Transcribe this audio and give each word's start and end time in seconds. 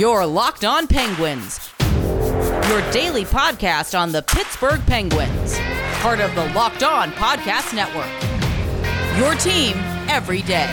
Your 0.00 0.24
Locked 0.24 0.64
On 0.64 0.86
Penguins, 0.86 1.60
your 1.78 2.90
daily 2.90 3.26
podcast 3.26 3.94
on 3.94 4.12
the 4.12 4.22
Pittsburgh 4.22 4.80
Penguins, 4.86 5.58
part 6.00 6.20
of 6.20 6.34
the 6.34 6.46
Locked 6.54 6.82
On 6.82 7.10
Podcast 7.12 7.74
Network. 7.74 8.08
Your 9.18 9.34
team 9.34 9.76
every 10.08 10.40
day. 10.40 10.70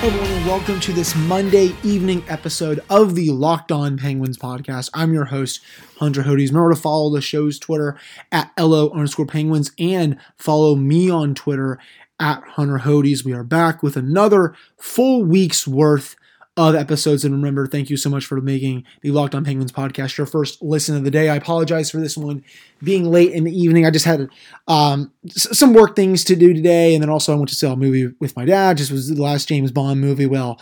Hello, 0.00 0.14
everyone, 0.14 0.38
and 0.38 0.46
welcome 0.46 0.80
to 0.80 0.94
this 0.94 1.14
Monday 1.14 1.74
evening 1.82 2.24
episode 2.26 2.82
of 2.88 3.14
the 3.14 3.28
Locked 3.32 3.70
On 3.70 3.98
Penguins 3.98 4.38
podcast. 4.38 4.88
I'm 4.94 5.12
your 5.12 5.26
host, 5.26 5.60
Hunter 5.98 6.22
Hodes. 6.22 6.48
Remember 6.48 6.72
to 6.72 6.80
follow 6.80 7.10
the 7.10 7.20
show's 7.20 7.58
Twitter 7.58 7.98
at 8.32 8.50
LO 8.58 8.88
underscore 8.92 9.26
penguins 9.26 9.72
and 9.78 10.16
follow 10.38 10.74
me 10.74 11.10
on 11.10 11.34
Twitter 11.34 11.78
at 12.18 12.42
Hunter 12.44 12.78
Hodes. 12.78 13.26
We 13.26 13.34
are 13.34 13.44
back 13.44 13.82
with 13.82 13.94
another 13.94 14.54
full 14.78 15.22
week's 15.22 15.68
worth 15.68 16.16
of 16.56 16.74
episodes. 16.74 17.24
And 17.24 17.34
remember, 17.34 17.66
thank 17.66 17.90
you 17.90 17.96
so 17.96 18.10
much 18.10 18.26
for 18.26 18.40
making 18.40 18.84
the 19.02 19.10
Locked 19.10 19.34
On 19.34 19.44
Penguins 19.44 19.72
podcast 19.72 20.16
your 20.16 20.26
first 20.26 20.60
listen 20.62 20.96
of 20.96 21.04
the 21.04 21.10
day. 21.10 21.28
I 21.28 21.36
apologize 21.36 21.90
for 21.90 21.98
this 21.98 22.16
one 22.16 22.44
being 22.82 23.10
late 23.10 23.32
in 23.32 23.44
the 23.44 23.56
evening. 23.56 23.86
I 23.86 23.90
just 23.90 24.04
had 24.04 24.28
um, 24.68 25.12
some 25.28 25.72
work 25.72 25.96
things 25.96 26.24
to 26.24 26.36
do 26.36 26.52
today, 26.52 26.94
and 26.94 27.02
then 27.02 27.10
also 27.10 27.32
I 27.32 27.36
went 27.36 27.48
to 27.50 27.54
see 27.54 27.66
a 27.66 27.76
movie 27.76 28.14
with 28.20 28.36
my 28.36 28.44
dad. 28.44 28.78
Just 28.78 28.90
was 28.90 29.08
the 29.08 29.22
last 29.22 29.48
James 29.48 29.72
Bond 29.72 30.00
movie. 30.00 30.26
Well, 30.26 30.60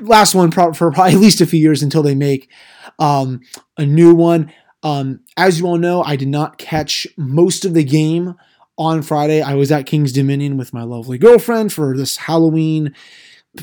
last 0.00 0.34
one 0.34 0.50
for 0.50 0.72
probably 0.92 1.12
at 1.12 1.20
least 1.20 1.40
a 1.40 1.46
few 1.46 1.60
years 1.60 1.82
until 1.82 2.02
they 2.02 2.14
make 2.14 2.50
um, 2.98 3.40
a 3.76 3.84
new 3.84 4.14
one. 4.14 4.52
Um, 4.82 5.20
as 5.36 5.58
you 5.58 5.66
all 5.66 5.78
know, 5.78 6.02
I 6.02 6.16
did 6.16 6.28
not 6.28 6.58
catch 6.58 7.06
most 7.16 7.64
of 7.64 7.74
the 7.74 7.84
game 7.84 8.34
on 8.76 9.02
Friday. 9.02 9.42
I 9.42 9.54
was 9.54 9.72
at 9.72 9.86
King's 9.86 10.12
Dominion 10.12 10.56
with 10.56 10.72
my 10.72 10.84
lovely 10.84 11.18
girlfriend 11.18 11.72
for 11.72 11.96
this 11.96 12.16
Halloween 12.16 12.94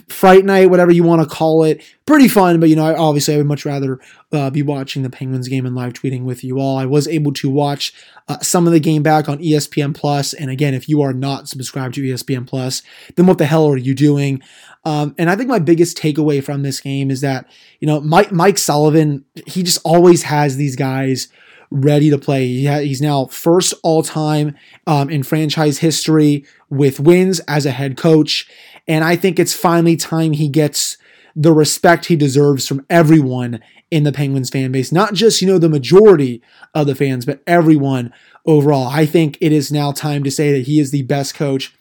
fright 0.09 0.45
night, 0.45 0.69
whatever 0.69 0.91
you 0.91 1.03
want 1.03 1.21
to 1.21 1.27
call 1.27 1.63
it. 1.63 1.83
Pretty 2.05 2.27
fun, 2.27 2.59
but 2.59 2.69
you 2.69 2.75
know, 2.75 2.95
obviously, 2.95 3.33
I 3.33 3.37
would 3.37 3.47
much 3.47 3.65
rather 3.65 3.99
uh, 4.31 4.49
be 4.49 4.61
watching 4.61 5.03
the 5.03 5.09
Penguins 5.09 5.47
game 5.47 5.65
and 5.65 5.75
live 5.75 5.93
tweeting 5.93 6.23
with 6.23 6.43
you 6.43 6.59
all. 6.59 6.77
I 6.77 6.85
was 6.85 7.07
able 7.07 7.33
to 7.33 7.49
watch 7.49 7.93
uh, 8.27 8.39
some 8.39 8.67
of 8.67 8.73
the 8.73 8.79
game 8.79 9.03
back 9.03 9.27
on 9.27 9.39
ESPN 9.39 9.95
Plus, 9.95 10.33
and 10.33 10.49
again, 10.51 10.73
if 10.73 10.87
you 10.87 11.01
are 11.01 11.13
not 11.13 11.47
subscribed 11.47 11.95
to 11.95 12.01
ESPN 12.01 12.47
Plus, 12.47 12.83
then 13.15 13.25
what 13.25 13.37
the 13.37 13.45
hell 13.45 13.67
are 13.67 13.77
you 13.77 13.95
doing? 13.95 14.41
Um, 14.83 15.15
and 15.17 15.29
I 15.29 15.35
think 15.35 15.49
my 15.49 15.59
biggest 15.59 15.97
takeaway 15.97 16.43
from 16.43 16.61
this 16.61 16.79
game 16.79 17.09
is 17.09 17.21
that 17.21 17.49
you 17.79 17.87
know 17.87 17.99
Mike 18.01 18.31
Mike 18.31 18.57
Sullivan, 18.57 19.25
he 19.47 19.63
just 19.63 19.79
always 19.83 20.23
has 20.23 20.57
these 20.57 20.75
guys 20.75 21.27
ready 21.75 22.09
to 22.09 22.17
play. 22.17 22.47
He 22.47 22.65
ha- 22.65 22.79
he's 22.79 23.01
now 23.01 23.25
first 23.25 23.73
all 23.83 24.01
time 24.01 24.55
um, 24.87 25.09
in 25.09 25.23
franchise 25.23 25.79
history 25.79 26.45
with 26.69 26.99
wins 26.99 27.39
as 27.41 27.65
a 27.65 27.71
head 27.71 27.97
coach. 27.97 28.49
And 28.87 29.03
I 29.03 29.15
think 29.15 29.39
it's 29.39 29.53
finally 29.53 29.97
time 29.97 30.33
he 30.33 30.47
gets 30.47 30.97
the 31.35 31.51
respect 31.51 32.05
he 32.05 32.15
deserves 32.15 32.67
from 32.67 32.85
everyone 32.89 33.59
in 33.91 34.03
the 34.03 34.13
Penguins 34.13 34.49
fan 34.49 34.71
base, 34.71 34.91
not 34.91 35.13
just, 35.13 35.41
you 35.41 35.47
know, 35.47 35.57
the 35.57 35.69
majority 35.69 36.41
of 36.73 36.87
the 36.87 36.95
fans, 36.95 37.25
but 37.25 37.41
everyone 37.45 38.13
overall. 38.45 38.87
I 38.87 39.05
think 39.05 39.37
it 39.41 39.51
is 39.51 39.71
now 39.71 39.91
time 39.91 40.23
to 40.23 40.31
say 40.31 40.51
that 40.53 40.65
he 40.65 40.79
is 40.79 40.91
the 40.91 41.03
best 41.03 41.35
coach 41.35 41.75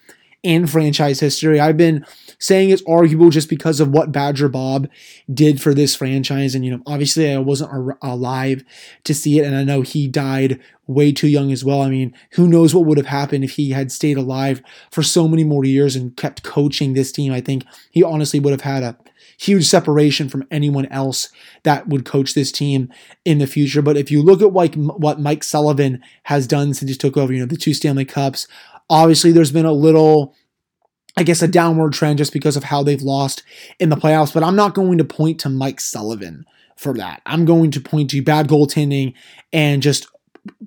in 0.44 0.66
franchise 0.66 1.18
history. 1.18 1.58
I've 1.58 1.78
been 1.78 2.06
saying 2.38 2.70
it's 2.70 2.82
arguable 2.86 3.30
just 3.30 3.48
because 3.48 3.80
of 3.80 3.88
what 3.88 4.12
Badger 4.12 4.48
Bob 4.48 4.88
did 5.32 5.60
for 5.60 5.72
this 5.72 5.96
franchise. 5.96 6.54
And, 6.54 6.64
you 6.64 6.70
know, 6.70 6.82
obviously 6.86 7.32
I 7.32 7.38
wasn't 7.38 7.72
ar- 7.72 7.98
alive 8.02 8.62
to 9.04 9.14
see 9.14 9.38
it. 9.40 9.46
And 9.46 9.56
I 9.56 9.64
know 9.64 9.80
he 9.80 10.06
died 10.06 10.60
way 10.86 11.12
too 11.12 11.28
young 11.28 11.50
as 11.50 11.64
well. 11.64 11.80
I 11.80 11.88
mean, 11.88 12.14
who 12.32 12.46
knows 12.46 12.74
what 12.74 12.84
would 12.84 12.98
have 12.98 13.06
happened 13.06 13.42
if 13.42 13.52
he 13.52 13.70
had 13.70 13.90
stayed 13.90 14.18
alive 14.18 14.62
for 14.90 15.02
so 15.02 15.26
many 15.26 15.42
more 15.42 15.64
years 15.64 15.96
and 15.96 16.14
kept 16.16 16.42
coaching 16.42 16.92
this 16.92 17.10
team. 17.10 17.32
I 17.32 17.40
think 17.40 17.64
he 17.90 18.02
honestly 18.02 18.38
would 18.38 18.52
have 18.52 18.60
had 18.60 18.82
a 18.82 18.98
huge 19.38 19.64
separation 19.64 20.28
from 20.28 20.46
anyone 20.50 20.86
else 20.86 21.30
that 21.62 21.88
would 21.88 22.04
coach 22.04 22.34
this 22.34 22.52
team 22.52 22.92
in 23.24 23.38
the 23.38 23.46
future. 23.46 23.82
But 23.82 23.96
if 23.96 24.10
you 24.10 24.22
look 24.22 24.42
at 24.42 24.52
like 24.52 24.74
what 24.74 25.20
Mike 25.20 25.42
Sullivan 25.42 26.02
has 26.24 26.46
done 26.46 26.74
since 26.74 26.90
he 26.90 26.96
took 26.96 27.16
over, 27.16 27.32
you 27.32 27.40
know, 27.40 27.46
the 27.46 27.56
two 27.56 27.74
Stanley 27.74 28.04
Cups, 28.04 28.46
obviously 28.90 29.32
there's 29.32 29.52
been 29.52 29.66
a 29.66 29.72
little 29.72 30.34
I 31.16 31.22
guess 31.22 31.42
a 31.42 31.48
downward 31.48 31.92
trend 31.92 32.18
just 32.18 32.32
because 32.32 32.56
of 32.56 32.64
how 32.64 32.82
they've 32.82 33.00
lost 33.00 33.42
in 33.78 33.88
the 33.88 33.96
playoffs, 33.96 34.34
but 34.34 34.42
I'm 34.42 34.56
not 34.56 34.74
going 34.74 34.98
to 34.98 35.04
point 35.04 35.38
to 35.40 35.48
Mike 35.48 35.80
Sullivan 35.80 36.44
for 36.76 36.92
that. 36.94 37.22
I'm 37.24 37.44
going 37.44 37.70
to 37.72 37.80
point 37.80 38.10
to 38.10 38.22
bad 38.22 38.48
goaltending 38.48 39.14
and 39.52 39.80
just 39.80 40.08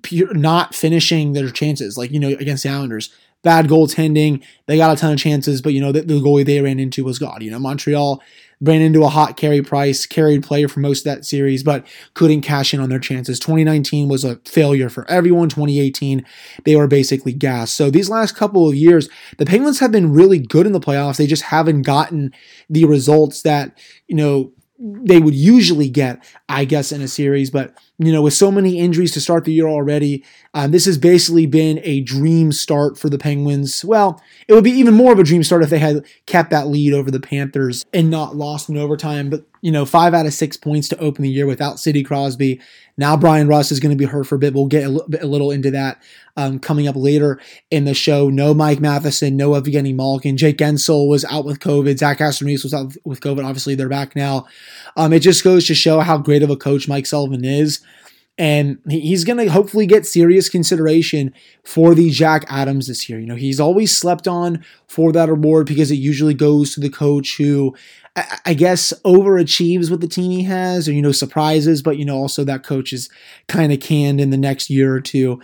pure, 0.03 0.33
not 0.33 0.73
finishing 0.73 1.33
their 1.33 1.50
chances, 1.50 1.97
like, 1.97 2.11
you 2.11 2.19
know, 2.19 2.29
against 2.29 2.63
the 2.63 2.69
Islanders. 2.69 3.13
Bad 3.44 3.67
goaltending. 3.67 4.41
They 4.66 4.78
got 4.78 4.97
a 4.97 4.99
ton 4.99 5.13
of 5.13 5.19
chances, 5.19 5.61
but, 5.61 5.73
you 5.73 5.81
know, 5.81 5.91
the, 5.91 6.01
the 6.01 6.16
goalie 6.16 6.45
they 6.45 6.61
ran 6.61 6.79
into 6.79 7.03
was 7.03 7.19
God. 7.19 7.44
You 7.44 7.51
know, 7.51 7.59
Montreal 7.59 8.22
ran 8.59 8.81
into 8.81 9.03
a 9.03 9.09
hot 9.09 9.38
Carey 9.38 9.62
Price, 9.62 10.06
carried 10.06 10.44
player 10.44 10.68
for 10.68 10.79
most 10.79 11.00
of 11.00 11.03
that 11.06 11.25
series, 11.25 11.63
but 11.63 11.85
couldn't 12.16 12.41
cash 12.41 12.73
in 12.73 12.79
on 12.79 12.90
their 12.90 13.00
chances. 13.00 13.40
2019 13.40 14.07
was 14.07 14.23
a 14.23 14.38
failure 14.45 14.90
for 14.90 15.09
everyone. 15.09 15.50
2018, 15.50 16.25
they 16.66 16.75
were 16.75 16.88
basically 16.88 17.34
gas. 17.34 17.72
So 17.72 17.91
these 17.91 18.09
last 18.09 18.35
couple 18.35 18.67
of 18.67 18.75
years, 18.75 19.09
the 19.38 19.46
Penguins 19.46 19.79
have 19.79 19.91
been 19.91 20.12
really 20.12 20.40
good 20.40 20.66
in 20.66 20.72
the 20.72 20.79
playoffs. 20.79 21.17
They 21.17 21.28
just 21.28 21.44
haven't 21.44 21.84
gotten 21.84 22.34
the 22.69 22.85
results 22.85 23.44
that, 23.44 23.78
you 24.07 24.16
know, 24.16 24.51
they 24.79 25.19
would 25.19 25.33
usually 25.33 25.89
get, 25.89 26.23
I 26.47 26.65
guess, 26.65 26.91
in 26.91 27.01
a 27.01 27.07
series. 27.07 27.49
But, 27.49 27.75
you 27.97 28.11
know, 28.11 28.21
with 28.21 28.33
so 28.33 28.51
many 28.51 28.77
injuries 28.77 29.11
to 29.13 29.21
start 29.21 29.43
the 29.43 29.53
year 29.53 29.67
already, 29.67 30.23
um, 30.53 30.71
this 30.71 30.85
has 30.85 30.97
basically 30.97 31.47
been 31.47 31.79
a 31.83 32.01
dream 32.01 32.51
start 32.51 32.97
for 32.97 33.09
the 33.09 33.17
Penguins. 33.17 33.83
Well, 33.83 34.21
it 34.47 34.53
would 34.53 34.63
be 34.63 34.71
even 34.71 34.93
more 34.93 35.11
of 35.11 35.19
a 35.19 35.23
dream 35.23 35.43
start 35.43 35.63
if 35.63 35.69
they 35.69 35.79
had 35.79 36.05
kept 36.27 36.51
that 36.51 36.67
lead 36.67 36.93
over 36.93 37.09
the 37.09 37.19
Panthers 37.19 37.85
and 37.91 38.09
not 38.11 38.35
lost 38.35 38.69
in 38.69 38.77
overtime. 38.77 39.29
But, 39.29 39.45
you 39.61 39.71
know, 39.71 39.85
five 39.85 40.13
out 40.13 40.27
of 40.27 40.33
six 40.33 40.57
points 40.57 40.87
to 40.89 40.99
open 40.99 41.23
the 41.23 41.29
year 41.29 41.47
without 41.47 41.79
Sidney 41.79 42.03
Crosby. 42.03 42.61
Now 42.97 43.16
Bryan 43.16 43.47
Rust 43.47 43.72
is 43.72 43.80
going 43.80 43.91
to 43.91 43.97
be 43.97 44.06
hurt 44.06 44.25
for 44.25 44.35
a 44.35 44.40
bit. 44.40 44.53
We'll 44.53 44.66
get 44.66 44.85
a 44.85 44.90
little, 44.90 45.08
a 45.22 45.28
little 45.28 45.52
into 45.52 45.72
that 45.72 46.02
um, 46.35 46.59
coming 46.59 46.88
up 46.88 46.96
later 46.96 47.40
in 47.69 47.85
the 47.85 47.94
show. 47.94 48.30
No 48.30 48.53
Mike 48.53 48.80
Matheson, 48.80 49.38
no 49.38 49.52
Evgeny 49.52 49.96
Malkin. 49.96 50.38
Jake 50.38 50.58
Guentzel 50.58 51.08
was 51.08 51.24
out 51.25 51.46
with 51.46 51.59
COVID. 51.59 51.97
Zach 51.97 52.22
Aston 52.22 52.47
Reese 52.47 52.63
was 52.63 52.74
out 52.74 52.96
with 53.06 53.22
COVID. 53.22 53.46
Obviously, 53.46 53.75
they're 53.75 53.90
back 53.90 54.16
now. 54.16 54.47
Um, 54.96 55.13
it 55.13 55.19
just 55.19 55.44
goes 55.44 55.68
to 55.68 55.75
show 55.75 56.00
how 56.00 56.18
great 56.18 56.44
of 56.44 56.50
a 56.50 56.56
coach 56.56 56.88
Mike 56.88 57.06
Sullivan 57.06 57.46
is. 57.46 57.81
And 58.39 58.77
he's 58.87 59.23
going 59.23 59.43
to 59.43 59.51
hopefully 59.51 59.87
get 59.87 60.05
serious 60.05 60.47
consideration 60.47 61.33
for 61.63 61.95
the 61.95 62.11
Jack 62.11 62.45
Adams 62.49 62.87
this 62.87 63.09
year. 63.09 63.19
You 63.19 63.25
know, 63.25 63.35
he's 63.35 63.59
always 63.59 63.97
slept 63.97 64.27
on 64.27 64.63
for 64.85 65.11
that 65.11 65.29
award 65.29 65.65
because 65.65 65.89
it 65.89 65.95
usually 65.95 66.35
goes 66.35 66.73
to 66.75 66.79
the 66.79 66.89
coach 66.89 67.37
who, 67.37 67.75
I 68.45 68.53
guess, 68.53 68.93
overachieves 69.03 69.89
with 69.89 70.01
the 70.01 70.07
team 70.07 70.31
he 70.31 70.43
has 70.43 70.87
or, 70.87 70.93
you 70.93 71.01
know, 71.01 71.11
surprises, 71.11 71.81
but, 71.81 71.97
you 71.97 72.05
know, 72.05 72.15
also 72.15 72.43
that 72.43 72.63
coach 72.63 72.93
is 72.93 73.09
kind 73.47 73.73
of 73.73 73.79
canned 73.79 74.21
in 74.21 74.29
the 74.29 74.37
next 74.37 74.69
year 74.69 74.93
or 74.93 75.01
two. 75.01 75.41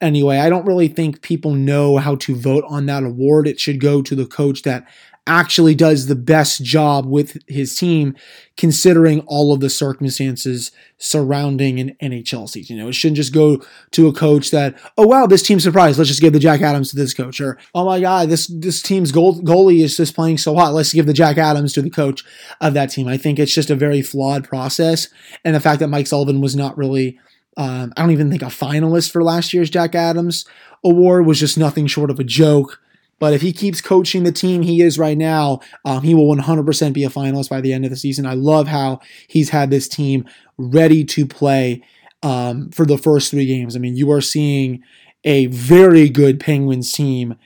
Anyway, 0.00 0.38
I 0.38 0.48
don't 0.48 0.66
really 0.66 0.88
think 0.88 1.22
people 1.22 1.52
know 1.52 1.98
how 1.98 2.14
to 2.16 2.34
vote 2.34 2.64
on 2.68 2.86
that 2.86 3.02
award. 3.02 3.46
It 3.46 3.60
should 3.60 3.80
go 3.80 4.02
to 4.02 4.14
the 4.14 4.24
coach 4.24 4.62
that 4.62 4.88
actually 5.26 5.74
does 5.74 6.06
the 6.06 6.16
best 6.16 6.64
job 6.64 7.06
with 7.06 7.36
his 7.46 7.76
team, 7.76 8.16
considering 8.56 9.20
all 9.26 9.52
of 9.52 9.60
the 9.60 9.70
circumstances 9.70 10.72
surrounding 10.98 11.78
an 11.78 11.94
NHL 12.02 12.48
season. 12.48 12.76
You 12.76 12.82
know, 12.82 12.88
it 12.88 12.94
shouldn't 12.94 13.16
just 13.16 13.32
go 13.32 13.62
to 13.92 14.08
a 14.08 14.12
coach 14.12 14.50
that, 14.50 14.78
oh 14.96 15.06
wow, 15.06 15.26
this 15.26 15.42
team's 15.42 15.62
surprised. 15.62 15.98
Let's 15.98 16.08
just 16.08 16.20
give 16.20 16.32
the 16.32 16.38
Jack 16.38 16.62
Adams 16.62 16.90
to 16.90 16.96
this 16.96 17.14
coach, 17.14 17.40
or 17.40 17.58
oh 17.74 17.84
my 17.84 18.00
god, 18.00 18.28
this 18.28 18.46
this 18.48 18.82
team's 18.82 19.12
goal, 19.12 19.40
goalie 19.40 19.82
is 19.82 19.96
just 19.96 20.14
playing 20.14 20.38
so 20.38 20.54
hot. 20.54 20.74
Let's 20.74 20.92
give 20.92 21.06
the 21.06 21.12
Jack 21.12 21.38
Adams 21.38 21.72
to 21.74 21.82
the 21.82 21.90
coach 21.90 22.24
of 22.60 22.74
that 22.74 22.90
team. 22.90 23.06
I 23.06 23.16
think 23.16 23.38
it's 23.38 23.54
just 23.54 23.70
a 23.70 23.76
very 23.76 24.02
flawed 24.02 24.48
process, 24.48 25.08
and 25.44 25.54
the 25.54 25.60
fact 25.60 25.80
that 25.80 25.88
Mike 25.88 26.06
Sullivan 26.06 26.40
was 26.40 26.56
not 26.56 26.76
really. 26.76 27.18
Um, 27.56 27.92
I 27.96 28.02
don't 28.02 28.12
even 28.12 28.30
think 28.30 28.42
a 28.42 28.46
finalist 28.46 29.10
for 29.10 29.24
last 29.24 29.52
year's 29.52 29.68
Jack 29.68 29.94
Adams 29.94 30.46
award 30.84 31.26
was 31.26 31.38
just 31.38 31.58
nothing 31.58 31.86
short 31.86 32.10
of 32.10 32.20
a 32.20 32.24
joke. 32.24 32.79
But 33.20 33.34
if 33.34 33.42
he 33.42 33.52
keeps 33.52 33.80
coaching 33.80 34.24
the 34.24 34.32
team 34.32 34.62
he 34.62 34.82
is 34.82 34.98
right 34.98 35.16
now, 35.16 35.60
um, 35.84 36.02
he 36.02 36.14
will 36.14 36.34
100% 36.34 36.92
be 36.92 37.04
a 37.04 37.10
finalist 37.10 37.50
by 37.50 37.60
the 37.60 37.72
end 37.72 37.84
of 37.84 37.90
the 37.90 37.96
season. 37.96 38.26
I 38.26 38.34
love 38.34 38.66
how 38.66 39.00
he's 39.28 39.50
had 39.50 39.70
this 39.70 39.86
team 39.86 40.24
ready 40.56 41.04
to 41.04 41.26
play 41.26 41.82
um, 42.22 42.70
for 42.70 42.84
the 42.84 42.98
first 42.98 43.30
three 43.30 43.46
games. 43.46 43.76
I 43.76 43.78
mean, 43.78 43.94
you 43.94 44.10
are 44.10 44.20
seeing 44.20 44.82
a 45.24 45.46
very 45.46 46.08
good 46.08 46.40
Penguins 46.40 46.92
team 46.92 47.36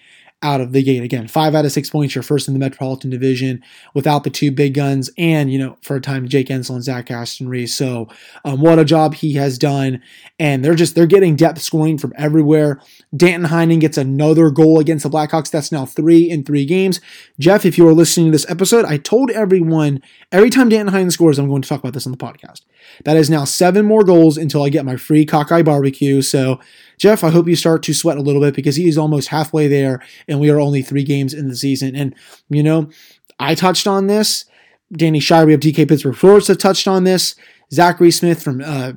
out 0.45 0.61
of 0.61 0.73
the 0.73 0.83
gate. 0.83 1.03
Again, 1.03 1.27
five 1.27 1.55
out 1.55 1.65
of 1.65 1.73
six 1.73 1.89
points, 1.89 2.15
you're 2.15 2.23
first 2.23 2.47
in 2.47 2.55
the 2.55 2.61
Metropolitan 2.61 3.11
Division 3.11 3.63
without 3.95 4.23
the 4.23 4.31
two 4.31 4.53
big 4.53 4.75
guns, 4.75 5.11
and 5.17 5.51
you 5.51 5.59
know, 5.59 5.79
for 5.81 5.97
a 5.97 6.01
time, 6.01 6.29
Jake 6.29 6.49
Guentzel 6.49 6.75
and 6.75 6.85
Zach 6.85 7.11
Aston 7.11 7.49
Reese. 7.49 7.75
So, 7.75 8.09
um, 8.45 8.61
what 8.61 8.79
a 8.79 8.85
job 8.85 9.15
he 9.15 9.35
has 9.35 9.59
done, 9.59 10.03
and 10.39 10.65
they're 10.65 10.75
just 10.75 10.95
they're 10.95 11.07
getting 11.07 11.35
depth 11.35 11.63
scoring 11.63 11.99
from 11.99 12.13
everywhere. 12.17 12.81
Danton 13.17 13.51
Heinen 13.51 13.81
gets 13.81 13.97
another 13.97 14.51
goal 14.51 14.79
against 14.79 15.03
the 15.03 15.11
Blackhawks. 15.11 15.51
That's 15.51 15.73
now 15.73 15.87
three 15.87 16.31
in 16.31 16.45
three 16.45 16.67
games. 16.67 17.01
Jeff, 17.41 17.65
if 17.65 17.79
you 17.79 17.89
are 17.89 17.95
listening 17.95 18.27
to 18.27 18.33
this 18.33 18.49
episode, 18.51 18.85
I 18.85 18.99
told 18.99 19.31
everyone 19.31 20.03
every 20.31 20.51
time 20.51 20.69
Danton 20.69 20.95
Heinen 20.95 21.11
scores, 21.11 21.39
I'm 21.39 21.49
going 21.49 21.63
to 21.63 21.69
talk 21.69 21.81
about 21.81 21.95
this 21.95 22.07
on 22.07 22.13
the 22.13 22.19
podcast. 22.19 22.61
That 23.05 23.17
is 23.17 23.31
now 23.31 23.45
seven 23.45 23.85
more 23.85 24.05
goals 24.05 24.37
until 24.37 24.63
I 24.63 24.69
get 24.69 24.85
my 24.85 24.97
free 24.97 25.27
cockeye 25.27 25.63
barbecue. 25.63 26.23
So, 26.23 26.61
Jeff, 26.99 27.25
I 27.25 27.31
hope 27.31 27.49
you 27.49 27.57
start 27.57 27.83
to 27.85 27.95
sweat 27.95 28.19
a 28.19 28.23
little 28.23 28.41
bit 28.41 28.55
because 28.55 28.77
he 28.77 28.89
is 28.89 28.99
almost 28.99 29.29
halfway 29.29 29.69
there, 29.69 30.01
and 30.29 30.41
we 30.41 30.51
are 30.51 30.61
only 30.61 30.83
three 30.83 31.05
games 31.05 31.35
in 31.35 31.49
the 31.49 31.57
season. 31.57 31.97
And, 31.97 32.15
you 32.49 32.63
know, 32.63 32.91
I 33.39 33.55
touched 33.55 33.87
on 33.87 34.07
this. 34.07 34.45
Danny 34.93 35.21
Shirey 35.21 35.55
of 35.55 35.61
DK 35.61 35.89
Pittsburgh 35.89 36.17
Forwards 36.17 36.49
have 36.49 36.59
touched 36.59 36.87
on 36.87 37.05
this. 37.05 37.35
Zachary 37.73 38.11
Smith 38.11 38.43
from 38.43 38.61
uh, 38.65 38.93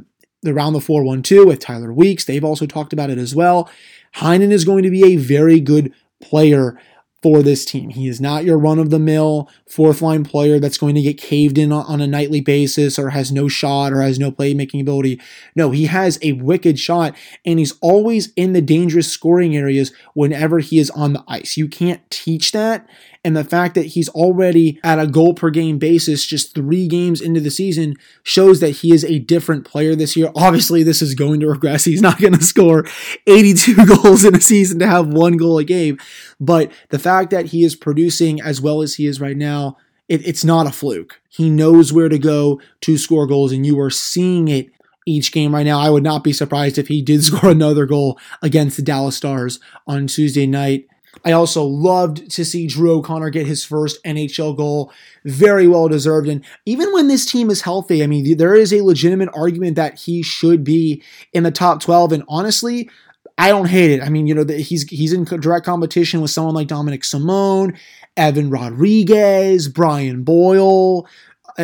around 0.46 0.74
the 0.74 0.82
412 0.82 1.48
with 1.48 1.60
Tyler 1.60 1.92
Weeks, 1.92 2.26
they've 2.26 2.44
also 2.44 2.66
talked 2.66 2.94
about 2.94 3.10
it 3.10 3.18
as 3.18 3.34
well. 3.34 3.70
Heinen 4.16 4.52
is 4.52 4.66
going 4.66 4.84
to 4.84 4.92
be 4.92 5.14
a 5.14 5.16
very 5.16 5.60
good 5.60 5.94
player 6.22 6.80
for 7.28 7.44
this 7.44 7.66
team. 7.66 7.90
He 7.90 8.08
is 8.08 8.22
not 8.22 8.46
your 8.46 8.58
run 8.58 8.80
of 8.80 8.90
the 8.90 9.00
mill 9.00 9.50
fourth 9.70 10.02
line 10.02 10.24
player 10.24 10.60
that's 10.60 10.78
going 10.78 10.96
to 10.96 11.02
get 11.02 11.18
caved 11.18 11.58
in 11.58 11.74
on 11.74 12.00
a 12.00 12.08
nightly 12.08 12.40
basis 12.40 12.98
or 12.98 13.10
has 13.10 13.34
no 13.34 13.50
shot 13.50 13.92
or 13.92 14.02
has 14.02 14.18
no 14.18 14.32
playmaking 14.32 14.80
ability. 14.80 15.20
No, 15.54 15.72
he 15.72 15.88
has 15.88 16.18
a 16.22 16.32
wicked 16.32 16.80
shot 16.80 17.18
and 17.46 17.60
he's 17.60 17.74
always 17.82 18.32
in 18.38 18.54
the 18.54 18.62
dangerous 18.62 19.12
scoring 19.12 19.58
areas 19.58 19.92
whenever 20.14 20.60
he 20.60 20.80
is 20.80 20.90
on 20.92 21.12
the 21.12 21.24
ice. 21.28 21.58
You 21.58 21.68
can't 21.68 22.10
teach 22.10 22.54
that. 22.54 22.88
And 23.28 23.36
the 23.36 23.44
fact 23.44 23.76
that 23.76 23.88
he's 23.88 24.08
already 24.08 24.80
at 24.86 25.00
a 25.00 25.06
goal 25.06 25.34
per 25.34 25.50
game 25.50 25.80
basis 25.80 26.26
just 26.26 26.56
three 26.56 26.88
games 26.88 27.20
into 27.20 27.42
the 27.42 27.52
season 27.52 27.96
shows 28.24 28.62
that 28.62 28.70
he 28.70 28.94
is 28.94 29.04
a 29.04 29.20
different 29.20 29.66
player 29.66 29.96
this 29.96 30.16
year. 30.16 30.32
Obviously, 30.34 30.82
this 30.82 31.02
is 31.02 31.14
going 31.14 31.42
to 31.42 31.50
regress. 31.50 31.84
He's 31.84 32.02
not 32.02 32.22
going 32.22 32.32
to 32.38 32.42
score 32.42 32.86
82 33.28 33.86
goals 34.02 34.24
in 34.24 34.34
a 34.34 34.40
season 34.40 34.80
to 34.80 34.88
have 34.88 35.08
one 35.08 35.36
goal 35.36 35.58
a 35.58 35.66
game. 35.66 36.00
But 36.40 36.72
the 36.88 37.00
fact 37.00 37.32
that 37.32 37.48
he 37.48 37.66
is 37.66 37.76
producing 37.76 38.40
as 38.40 38.62
well 38.62 38.82
as 38.82 38.96
he 38.96 39.06
is 39.06 39.20
right 39.20 39.36
now, 39.36 39.76
it, 40.08 40.26
it's 40.26 40.46
not 40.46 40.66
a 40.66 40.72
fluke. 40.72 41.20
He 41.28 41.50
knows 41.50 41.92
where 41.92 42.08
to 42.08 42.18
go 42.18 42.62
to 42.80 42.98
score 42.98 43.28
goals, 43.28 43.52
and 43.52 43.66
you 43.66 43.78
are 43.82 43.90
seeing 43.90 44.48
it 44.48 44.70
each 45.06 45.34
game 45.34 45.54
right 45.54 45.66
now. 45.66 45.82
I 45.82 45.90
would 45.90 46.02
not 46.02 46.24
be 46.24 46.32
surprised 46.32 46.78
if 46.78 46.88
he 46.88 47.02
did 47.02 47.24
score 47.26 47.50
another 47.50 47.86
goal 47.86 48.18
against 48.42 48.78
the 48.78 48.84
Dallas 48.84 49.18
Stars 49.18 49.60
on 49.86 50.08
Tuesday 50.08 50.48
night. 50.48 50.88
I 51.26 51.32
also 51.32 51.64
loved 51.64 52.30
to 52.32 52.46
see 52.46 52.68
Drew 52.68 52.98
O'Connor 52.98 53.30
get 53.32 53.48
his 53.48 53.64
first 53.64 54.04
NHL 54.04 54.56
goal. 54.56 54.92
Very 55.26 55.68
well 55.68 55.88
deserved. 55.88 56.28
And 56.28 56.44
even 56.66 56.92
when 56.94 57.08
this 57.08 57.26
team 57.26 57.50
is 57.50 57.62
healthy, 57.62 58.04
I 58.04 58.08
mean, 58.08 58.38
there 58.38 58.56
is 58.56 58.74
a 58.74 58.84
legitimate 58.84 59.30
argument 59.34 59.76
that 59.76 60.00
he 60.00 60.24
should 60.24 60.64
be 60.64 61.04
in 61.34 61.44
the 61.44 61.52
top 61.52 61.82
12. 61.82 62.12
And 62.14 62.24
honestly, 62.28 62.90
I 63.38 63.50
don't 63.50 63.68
hate 63.68 63.92
it. 63.92 64.02
I 64.02 64.10
mean, 64.10 64.26
you 64.26 64.34
know, 64.34 64.46
he's 64.46 64.90
he's 64.90 65.14
in 65.14 65.24
direct 65.24 65.66
competition 65.66 66.22
with 66.22 66.32
someone 66.32 66.56
like 66.56 66.68
Dominic 66.68 67.04
Simone, 67.04 67.78
Evan 68.16 68.50
Rodrigues, 68.50 69.68
Brian 69.68 70.24
Boyle, 70.24 71.08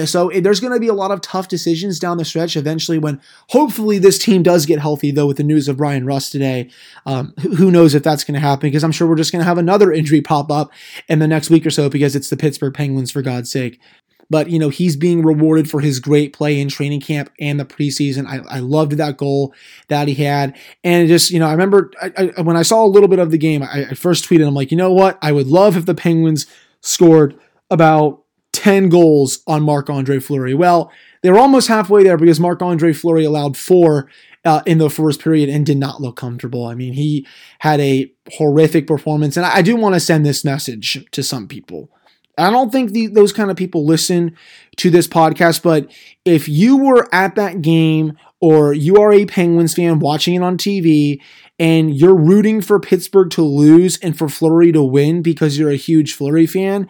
so 0.05 0.31
there's 0.33 0.59
going 0.59 0.73
to 0.73 0.79
be 0.79 0.87
a 0.87 0.93
lot 0.93 1.11
of 1.11 1.21
tough 1.21 1.47
decisions 1.47 1.99
down 1.99 2.17
the 2.17 2.25
stretch 2.25 2.57
eventually 2.57 2.97
when 2.97 3.21
hopefully 3.49 3.99
this 3.99 4.17
team 4.17 4.41
does 4.41 4.65
get 4.65 4.79
healthy, 4.79 5.11
though, 5.11 5.27
with 5.27 5.37
the 5.37 5.43
news 5.43 5.67
of 5.67 5.77
Bryan 5.77 6.05
Rust 6.05 6.31
today. 6.31 6.69
Um, 7.05 7.33
who 7.57 7.69
knows 7.69 7.93
if 7.93 8.03
that's 8.03 8.23
going 8.23 8.33
to 8.33 8.39
happen 8.39 8.69
because 8.69 8.83
I'm 8.83 8.91
sure 8.91 9.07
we're 9.07 9.15
just 9.15 9.31
going 9.31 9.41
to 9.41 9.47
have 9.47 9.57
another 9.57 9.91
injury 9.91 10.21
pop 10.21 10.51
up 10.51 10.71
in 11.07 11.19
the 11.19 11.27
next 11.27 11.49
week 11.49 11.65
or 11.65 11.69
so 11.69 11.89
because 11.89 12.15
it's 12.15 12.29
the 12.29 12.37
Pittsburgh 12.37 12.73
Penguins, 12.73 13.11
for 13.11 13.21
God's 13.21 13.51
sake. 13.51 13.79
But, 14.29 14.49
you 14.49 14.57
know, 14.57 14.69
he's 14.69 14.95
being 14.95 15.21
rewarded 15.21 15.69
for 15.69 15.79
his 15.79 15.99
great 15.99 16.33
play 16.33 16.59
in 16.59 16.69
training 16.69 17.01
camp 17.01 17.29
and 17.39 17.59
the 17.59 17.65
preseason. 17.65 18.25
I, 18.25 18.39
I 18.49 18.59
loved 18.59 18.93
that 18.93 19.17
goal 19.17 19.53
that 19.89 20.07
he 20.07 20.15
had. 20.15 20.57
And 20.83 21.07
just, 21.07 21.29
you 21.29 21.39
know, 21.39 21.47
I 21.47 21.51
remember 21.51 21.91
I, 22.01 22.31
I, 22.37 22.41
when 22.41 22.57
I 22.57 22.63
saw 22.63 22.83
a 22.83 22.87
little 22.87 23.09
bit 23.09 23.19
of 23.19 23.31
the 23.31 23.37
game, 23.37 23.61
I, 23.61 23.87
I 23.91 23.93
first 23.93 24.27
tweeted, 24.27 24.47
I'm 24.47 24.55
like, 24.55 24.71
you 24.71 24.77
know 24.77 24.91
what? 24.91 25.19
I 25.21 25.33
would 25.33 25.47
love 25.47 25.77
if 25.77 25.85
the 25.85 25.93
Penguins 25.93 26.47
scored 26.81 27.39
about 27.69 28.22
10 28.63 28.88
goals 28.88 29.44
on 29.45 29.62
Marc 29.62 29.89
Andre 29.89 30.19
Fleury. 30.19 30.54
Well, 30.54 30.89
they 31.21 31.30
were 31.30 31.38
almost 31.38 31.68
halfway 31.68 32.01
there 32.01 32.15
because 32.15 32.39
Marc 32.39 32.62
Andre 32.62 32.94
Fleury 32.94 33.25
allowed 33.25 33.57
four 33.57 34.10
uh, 34.45 34.62
in 34.65 34.77
the 34.77 34.89
first 34.89 35.19
period 35.19 35.50
and 35.50 35.65
did 35.65 35.77
not 35.77 36.00
look 36.00 36.15
comfortable. 36.15 36.65
I 36.65 36.74
mean, 36.74 36.94
he 36.94 37.27
had 37.60 37.81
a 37.81 38.10
horrific 38.31 38.88
performance. 38.88 39.36
And 39.36 39.45
I, 39.45 39.56
I 39.57 39.62
do 39.63 39.75
want 39.75 39.95
to 39.95 40.00
send 40.00 40.25
this 40.25 40.45
message 40.45 41.06
to 41.12 41.21
some 41.21 41.45
people. 41.50 41.89
I 42.38 42.51
don't 42.51 42.71
think 42.71 42.92
the, 42.92 43.07
those 43.07 43.33
kind 43.33 43.51
of 43.51 43.57
people 43.57 43.86
listen 43.86 44.38
to 44.77 44.89
this 44.89 45.10
podcast, 45.10 45.62
but 45.62 45.92
if 46.24 46.48
you 46.48 46.77
were 46.77 47.13
at 47.13 47.36
that 47.36 47.62
game 47.62 48.18
or 48.39 48.71
you 48.71 48.95
are 48.95 49.12
a 49.12 49.25
Penguins 49.25 49.74
fan 49.74 50.00
watching 50.00 50.36
it 50.36 50.42
on 50.42 50.57
TV 50.57 51.19
and 51.60 51.94
you're 51.94 52.15
rooting 52.15 52.62
for 52.62 52.80
Pittsburgh 52.80 53.30
to 53.31 53.42
lose 53.42 53.98
and 53.98 54.18
for 54.18 54.30
Fleury 54.30 54.71
to 54.71 54.81
win 54.81 55.21
because 55.21 55.60
you're 55.60 55.69
a 55.69 55.75
huge 55.75 56.13
Fleury 56.13 56.48
fan, 56.48 56.88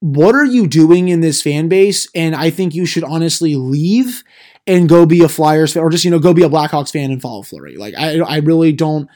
what 0.00 0.34
are 0.34 0.44
you 0.44 0.66
doing 0.66 1.08
in 1.08 1.20
this 1.20 1.42
fan 1.42 1.68
base? 1.68 2.08
And 2.14 2.34
I 2.34 2.50
think 2.50 2.74
you 2.74 2.86
should 2.86 3.04
honestly 3.04 3.56
leave 3.56 4.22
and 4.66 4.88
go 4.88 5.06
be 5.06 5.22
a 5.22 5.28
Flyers 5.28 5.72
fan 5.72 5.82
or 5.82 5.90
just, 5.90 6.04
you 6.04 6.10
know, 6.10 6.18
go 6.18 6.34
be 6.34 6.42
a 6.42 6.48
Blackhawks 6.48 6.92
fan 6.92 7.10
and 7.10 7.20
follow 7.20 7.42
Fleury. 7.42 7.76
Like, 7.76 7.94
I, 7.96 8.18
I 8.20 8.36
really 8.38 8.72
don't 8.72 9.08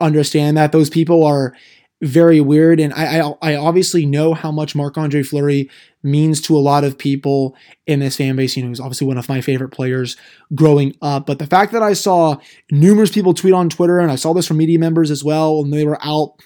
understand 0.00 0.56
that. 0.56 0.72
Those 0.72 0.88
people 0.88 1.24
are 1.24 1.54
very 2.02 2.40
weird. 2.40 2.80
And 2.80 2.94
I, 2.94 3.20
I, 3.20 3.34
I 3.42 3.56
obviously 3.56 4.06
know 4.06 4.32
how 4.32 4.50
much 4.50 4.74
Marc 4.74 4.96
Andre 4.96 5.22
Fleury 5.22 5.68
means 6.02 6.40
to 6.42 6.56
a 6.56 6.58
lot 6.58 6.84
of 6.84 6.96
people 6.96 7.54
in 7.86 8.00
this 8.00 8.16
fan 8.16 8.36
base. 8.36 8.56
You 8.56 8.62
know, 8.62 8.70
he's 8.70 8.80
obviously 8.80 9.06
one 9.06 9.18
of 9.18 9.28
my 9.28 9.42
favorite 9.42 9.68
players 9.70 10.16
growing 10.54 10.96
up. 11.02 11.26
But 11.26 11.38
the 11.38 11.46
fact 11.46 11.72
that 11.72 11.82
I 11.82 11.92
saw 11.92 12.38
numerous 12.70 13.10
people 13.10 13.34
tweet 13.34 13.52
on 13.52 13.68
Twitter, 13.68 13.98
and 13.98 14.10
I 14.10 14.16
saw 14.16 14.32
this 14.32 14.46
from 14.46 14.56
media 14.56 14.78
members 14.78 15.10
as 15.10 15.22
well, 15.22 15.60
and 15.60 15.72
they 15.72 15.84
were 15.84 15.98
out 16.02 16.36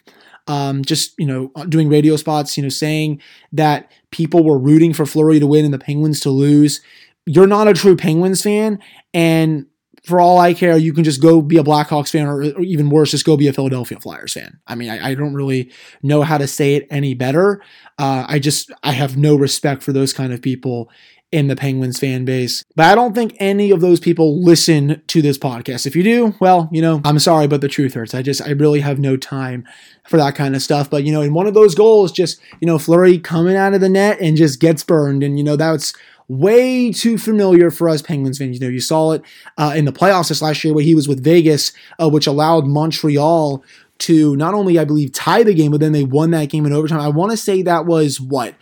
um, 0.46 0.84
just 0.84 1.14
you 1.18 1.26
know 1.26 1.48
doing 1.68 1.88
radio 1.88 2.16
spots, 2.16 2.56
you 2.56 2.62
know, 2.62 2.68
saying 2.68 3.20
that 3.52 3.90
people 4.10 4.44
were 4.44 4.58
rooting 4.58 4.92
for 4.92 5.06
Fleury 5.06 5.40
to 5.40 5.46
win 5.46 5.64
and 5.64 5.74
the 5.74 5.78
Penguins 5.78 6.20
to 6.20 6.30
lose. 6.30 6.80
You're 7.26 7.46
not 7.46 7.68
a 7.68 7.72
true 7.72 7.96
Penguins 7.96 8.42
fan, 8.42 8.78
and 9.12 9.66
for 10.04 10.20
all 10.20 10.38
I 10.38 10.52
care, 10.52 10.76
you 10.76 10.92
can 10.92 11.02
just 11.02 11.22
go 11.22 11.40
be 11.40 11.56
a 11.56 11.64
Blackhawks 11.64 12.10
fan, 12.10 12.26
or, 12.26 12.42
or 12.42 12.60
even 12.60 12.90
worse, 12.90 13.12
just 13.12 13.24
go 13.24 13.38
be 13.38 13.48
a 13.48 13.54
Philadelphia 13.54 13.98
Flyers 13.98 14.34
fan. 14.34 14.60
I 14.66 14.74
mean, 14.74 14.90
I, 14.90 15.10
I 15.10 15.14
don't 15.14 15.32
really 15.32 15.72
know 16.02 16.22
how 16.22 16.36
to 16.36 16.46
say 16.46 16.74
it 16.74 16.86
any 16.90 17.14
better. 17.14 17.62
Uh, 17.98 18.26
I 18.28 18.38
just 18.38 18.70
I 18.82 18.92
have 18.92 19.16
no 19.16 19.34
respect 19.34 19.82
for 19.82 19.92
those 19.92 20.12
kind 20.12 20.32
of 20.32 20.42
people 20.42 20.90
in 21.34 21.48
the 21.48 21.56
Penguins 21.56 21.98
fan 21.98 22.24
base. 22.24 22.62
But 22.76 22.86
I 22.86 22.94
don't 22.94 23.12
think 23.12 23.36
any 23.40 23.72
of 23.72 23.80
those 23.80 23.98
people 23.98 24.40
listen 24.40 25.02
to 25.08 25.20
this 25.20 25.36
podcast. 25.36 25.84
If 25.84 25.96
you 25.96 26.04
do, 26.04 26.34
well, 26.40 26.68
you 26.70 26.80
know, 26.80 27.00
I'm 27.04 27.18
sorry, 27.18 27.48
but 27.48 27.60
the 27.60 27.66
truth 27.66 27.94
hurts. 27.94 28.14
I 28.14 28.22
just, 28.22 28.40
I 28.40 28.50
really 28.50 28.78
have 28.78 29.00
no 29.00 29.16
time 29.16 29.66
for 30.06 30.16
that 30.16 30.36
kind 30.36 30.54
of 30.54 30.62
stuff. 30.62 30.88
But, 30.88 31.02
you 31.02 31.12
know, 31.12 31.22
in 31.22 31.34
one 31.34 31.48
of 31.48 31.54
those 31.54 31.74
goals, 31.74 32.12
just, 32.12 32.40
you 32.60 32.66
know, 32.66 32.78
Fleury 32.78 33.18
coming 33.18 33.56
out 33.56 33.74
of 33.74 33.80
the 33.80 33.88
net 33.88 34.20
and 34.20 34.36
just 34.36 34.60
gets 34.60 34.84
burned. 34.84 35.24
And, 35.24 35.36
you 35.36 35.42
know, 35.42 35.56
that's 35.56 35.92
way 36.28 36.92
too 36.92 37.18
familiar 37.18 37.72
for 37.72 37.88
us 37.88 38.00
Penguins 38.00 38.38
fans. 38.38 38.60
You 38.60 38.66
know, 38.66 38.72
you 38.72 38.80
saw 38.80 39.10
it 39.10 39.22
uh, 39.58 39.72
in 39.74 39.86
the 39.86 39.92
playoffs 39.92 40.28
this 40.28 40.40
last 40.40 40.62
year 40.62 40.72
where 40.72 40.84
he 40.84 40.94
was 40.94 41.08
with 41.08 41.24
Vegas, 41.24 41.72
uh, 42.00 42.08
which 42.08 42.28
allowed 42.28 42.68
Montreal 42.68 43.64
to 43.98 44.36
not 44.36 44.54
only, 44.54 44.78
I 44.78 44.84
believe, 44.84 45.10
tie 45.10 45.42
the 45.42 45.52
game, 45.52 45.72
but 45.72 45.80
then 45.80 45.90
they 45.90 46.04
won 46.04 46.30
that 46.30 46.48
game 46.48 46.64
in 46.64 46.72
overtime. 46.72 47.00
I 47.00 47.08
want 47.08 47.32
to 47.32 47.36
say 47.36 47.62
that 47.62 47.86
was 47.86 48.20
what? 48.20 48.54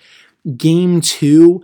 Game 0.56 1.02
two 1.02 1.62